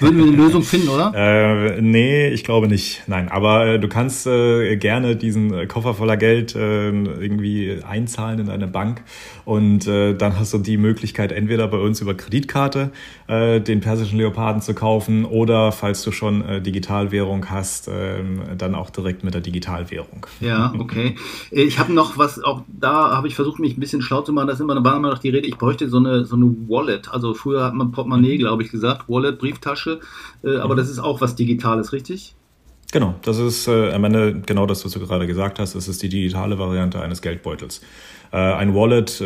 Würden 0.00 0.18
wir 0.18 0.24
eine 0.26 0.36
Lösung 0.36 0.62
finden, 0.62 0.88
oder? 0.88 1.12
Äh, 1.14 1.80
nee, 1.80 2.28
ich 2.28 2.44
glaube 2.44 2.68
nicht. 2.68 3.02
Nein, 3.06 3.28
aber 3.28 3.66
äh, 3.66 3.78
du 3.78 3.88
kannst 3.88 4.26
äh, 4.26 4.76
gerne 4.76 5.16
diesen 5.16 5.52
äh, 5.52 5.66
Koffer 5.66 5.94
voller 5.94 6.16
Geld 6.16 6.54
äh, 6.54 6.88
irgendwie 6.88 7.78
einzahlen 7.86 8.38
in 8.40 8.50
eine 8.50 8.66
Bank 8.66 9.02
und 9.44 9.86
äh, 9.86 10.14
dann 10.14 10.38
hast 10.38 10.52
du 10.52 10.58
die 10.58 10.76
Möglichkeit, 10.76 11.32
entweder 11.32 11.68
bei 11.68 11.78
uns 11.78 12.00
über 12.00 12.14
Kreditkarte 12.14 12.90
äh, 13.28 13.60
den 13.60 13.80
persischen 13.80 14.18
Leoparden 14.18 14.60
zu 14.60 14.74
kaufen 14.74 15.24
oder 15.24 15.72
falls 15.72 16.02
du 16.02 16.12
schon 16.12 16.44
äh, 16.44 16.60
Digitalwährung 16.60 17.48
hast, 17.50 17.88
äh, 17.88 18.22
dann 18.56 18.74
auch 18.74 18.90
direkt 18.90 19.24
mit 19.24 19.34
der 19.34 19.40
Digitalwährung. 19.40 20.26
Ja, 20.40 20.72
okay. 20.78 21.16
Ich 21.50 21.78
habe 21.78 21.92
noch 21.92 22.18
was, 22.18 22.42
auch 22.42 22.62
da 22.68 23.16
habe 23.16 23.28
ich 23.28 23.34
versucht, 23.34 23.58
mich 23.58 23.76
ein 23.76 23.80
bisschen 23.80 24.02
schlau 24.02 24.22
zu 24.22 24.32
machen. 24.32 24.48
Das 24.48 24.60
immer, 24.60 24.74
da 24.74 24.84
war 24.84 24.96
immer 24.96 25.10
noch 25.10 25.18
die 25.18 25.30
Rede, 25.30 25.46
ich 25.46 25.56
bräuchte 25.58 25.88
so 25.88 25.98
eine, 25.98 26.24
so 26.24 26.36
eine 26.36 26.46
Wallet. 26.68 27.08
Also 27.10 27.34
früher 27.34 27.64
hat 27.64 27.74
man 27.74 27.92
Portemonnaie, 27.92 28.38
glaube 28.38 28.62
ich, 28.62 28.70
gesagt, 28.70 29.08
Wallet, 29.08 29.38
Brief 29.38 29.55
Brieftasche. 29.56 30.00
Äh, 30.44 30.56
aber 30.56 30.74
mhm. 30.74 30.78
das 30.78 30.90
ist 30.90 30.98
auch 30.98 31.20
was 31.20 31.34
Digitales, 31.34 31.92
richtig? 31.92 32.34
Genau, 32.92 33.16
das 33.22 33.38
ist 33.38 33.66
äh, 33.66 33.92
am 33.92 34.04
Ende 34.04 34.40
genau 34.46 34.66
das, 34.66 34.84
was 34.84 34.92
du 34.92 35.00
gerade 35.00 35.26
gesagt 35.26 35.58
hast. 35.58 35.74
Es 35.74 35.88
ist 35.88 36.02
die 36.02 36.08
digitale 36.08 36.58
Variante 36.58 37.00
eines 37.00 37.20
Geldbeutels. 37.20 37.80
Äh, 38.32 38.36
ein 38.36 38.74
Wallet 38.74 39.18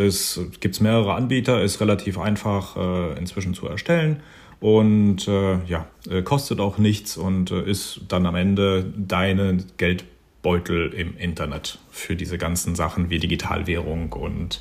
gibt 0.60 0.74
es 0.74 0.80
mehrere 0.80 1.14
Anbieter, 1.14 1.62
ist 1.62 1.80
relativ 1.80 2.18
einfach 2.18 2.76
äh, 2.76 3.18
inzwischen 3.18 3.54
zu 3.54 3.66
erstellen 3.66 4.22
und 4.60 5.26
äh, 5.26 5.64
ja, 5.64 5.86
äh, 6.08 6.22
kostet 6.22 6.60
auch 6.60 6.78
nichts 6.78 7.16
und 7.16 7.50
äh, 7.50 7.62
ist 7.62 8.02
dann 8.08 8.26
am 8.26 8.34
Ende 8.34 8.92
deine 8.96 9.58
Geldbeutel 9.78 10.92
im 10.92 11.16
Internet 11.16 11.78
für 11.90 12.14
diese 12.14 12.38
ganzen 12.38 12.74
Sachen 12.74 13.10
wie 13.10 13.18
Digitalwährung 13.18 14.12
und 14.12 14.60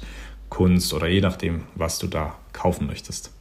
Kunst 0.49 0.93
oder 0.93 1.07
je 1.07 1.21
nachdem, 1.21 1.63
was 1.75 1.99
du 1.99 2.07
da 2.07 2.37
kaufen 2.53 2.87
möchtest. 2.87 3.31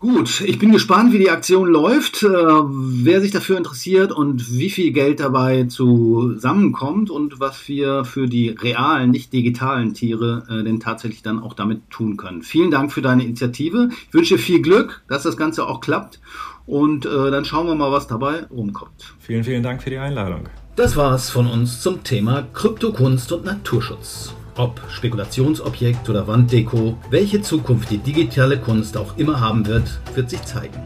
Gut, 0.00 0.42
ich 0.42 0.60
bin 0.60 0.70
gespannt, 0.70 1.12
wie 1.12 1.18
die 1.18 1.30
Aktion 1.30 1.68
läuft, 1.68 2.22
äh, 2.22 2.28
wer 2.28 3.20
sich 3.20 3.32
dafür 3.32 3.56
interessiert 3.56 4.12
und 4.12 4.52
wie 4.52 4.70
viel 4.70 4.92
Geld 4.92 5.18
dabei 5.18 5.64
zusammenkommt 5.64 7.10
und 7.10 7.40
was 7.40 7.66
wir 7.66 8.04
für 8.04 8.28
die 8.28 8.50
realen, 8.50 9.10
nicht 9.10 9.32
digitalen 9.32 9.94
Tiere 9.94 10.44
äh, 10.48 10.62
denn 10.62 10.78
tatsächlich 10.78 11.22
dann 11.22 11.42
auch 11.42 11.52
damit 11.52 11.90
tun 11.90 12.16
können. 12.16 12.42
Vielen 12.42 12.70
Dank 12.70 12.92
für 12.92 13.02
deine 13.02 13.24
Initiative. 13.24 13.88
Ich 14.06 14.14
wünsche 14.14 14.38
viel 14.38 14.62
Glück, 14.62 15.02
dass 15.08 15.24
das 15.24 15.36
Ganze 15.36 15.66
auch 15.66 15.80
klappt 15.80 16.20
und 16.64 17.04
äh, 17.04 17.32
dann 17.32 17.44
schauen 17.44 17.66
wir 17.66 17.74
mal, 17.74 17.90
was 17.90 18.06
dabei 18.06 18.44
rumkommt. 18.50 19.14
Vielen, 19.18 19.42
vielen 19.42 19.64
Dank 19.64 19.82
für 19.82 19.90
die 19.90 19.98
Einladung. 19.98 20.44
Das 20.76 20.96
war's 20.96 21.28
von 21.28 21.48
uns 21.48 21.80
zum 21.82 22.04
Thema 22.04 22.46
Kryptokunst 22.54 23.32
und 23.32 23.44
Naturschutz. 23.44 24.32
Ob 24.58 24.80
Spekulationsobjekt 24.90 26.10
oder 26.10 26.26
Wanddeko, 26.26 26.98
welche 27.10 27.40
Zukunft 27.40 27.92
die 27.92 27.98
digitale 27.98 28.58
Kunst 28.58 28.96
auch 28.96 29.16
immer 29.16 29.40
haben 29.40 29.64
wird, 29.68 30.00
wird 30.16 30.30
sich 30.30 30.42
zeigen. 30.42 30.82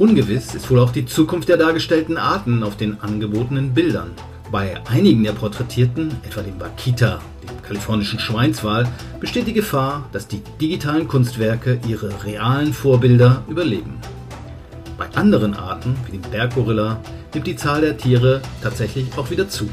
Ungewiss 0.00 0.56
ist 0.56 0.68
wohl 0.68 0.80
auch 0.80 0.90
die 0.90 1.06
Zukunft 1.06 1.48
der 1.48 1.56
dargestellten 1.56 2.16
Arten 2.18 2.64
auf 2.64 2.76
den 2.76 3.00
angebotenen 3.00 3.72
Bildern. 3.72 4.10
Bei 4.50 4.74
einigen 4.90 5.22
der 5.22 5.32
Porträtierten, 5.32 6.10
etwa 6.24 6.42
dem 6.42 6.58
Bakita, 6.58 7.20
dem 7.48 7.62
kalifornischen 7.62 8.18
Schweinswal, 8.18 8.88
besteht 9.20 9.46
die 9.46 9.52
Gefahr, 9.52 10.08
dass 10.10 10.26
die 10.26 10.42
digitalen 10.60 11.06
Kunstwerke 11.06 11.78
ihre 11.86 12.24
realen 12.24 12.72
Vorbilder 12.72 13.44
überleben. 13.48 14.00
Bei 14.98 15.06
anderen 15.14 15.54
Arten, 15.54 15.94
wie 16.06 16.18
dem 16.18 16.28
Berggorilla, 16.28 17.00
nimmt 17.32 17.46
die 17.46 17.56
Zahl 17.56 17.82
der 17.82 17.96
Tiere 17.96 18.42
tatsächlich 18.64 19.06
auch 19.16 19.30
wieder 19.30 19.48
zu. 19.48 19.68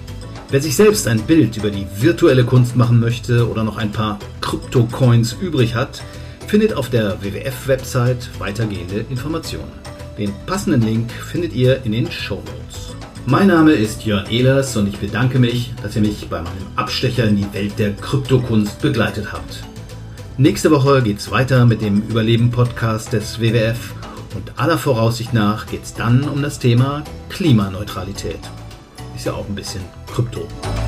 Wer 0.51 0.63
sich 0.63 0.75
selbst 0.75 1.07
ein 1.07 1.21
Bild 1.21 1.57
über 1.57 1.69
die 1.69 1.85
virtuelle 1.99 2.43
Kunst 2.43 2.75
machen 2.75 2.99
möchte 2.99 3.47
oder 3.47 3.63
noch 3.63 3.77
ein 3.77 3.91
paar 3.91 4.17
Krypto-Coins 4.41 5.33
übrig 5.39 5.75
hat, 5.75 6.01
findet 6.47 6.73
auf 6.73 6.89
der 6.89 7.21
WWF-Website 7.21 8.31
weitergehende 8.39 9.05
Informationen. 9.12 9.71
Den 10.17 10.33
passenden 10.47 10.81
Link 10.81 11.12
findet 11.12 11.53
ihr 11.53 11.83
in 11.83 11.91
den 11.91 12.12
Show 12.12 12.38
Notes. 12.38 12.95
Mein 13.27 13.45
Name 13.45 13.73
ist 13.73 14.05
Jörn 14.05 14.25
Ehlers 14.27 14.75
und 14.75 14.88
ich 14.88 14.97
bedanke 14.97 15.38
mich, 15.38 15.71
dass 15.83 15.95
ihr 15.95 16.01
mich 16.01 16.27
bei 16.29 16.41
meinem 16.41 16.65
Abstecher 16.75 17.25
in 17.25 17.35
die 17.35 17.53
Welt 17.53 17.77
der 17.77 17.93
Kryptokunst 17.93 18.81
begleitet 18.81 19.31
habt. 19.31 19.63
Nächste 20.39 20.71
Woche 20.71 21.03
geht's 21.03 21.29
weiter 21.29 21.67
mit 21.67 21.83
dem 21.83 22.01
Überleben-Podcast 22.09 23.13
des 23.13 23.39
WWF 23.39 23.93
und 24.33 24.57
aller 24.57 24.79
Voraussicht 24.79 25.31
nach 25.31 25.67
geht's 25.67 25.93
dann 25.93 26.23
um 26.23 26.41
das 26.41 26.57
Thema 26.57 27.03
Klimaneutralität. 27.29 28.39
Ist 29.15 29.27
ja 29.27 29.33
auch 29.33 29.47
ein 29.47 29.53
bisschen 29.53 29.81
Krypto. 30.11 30.78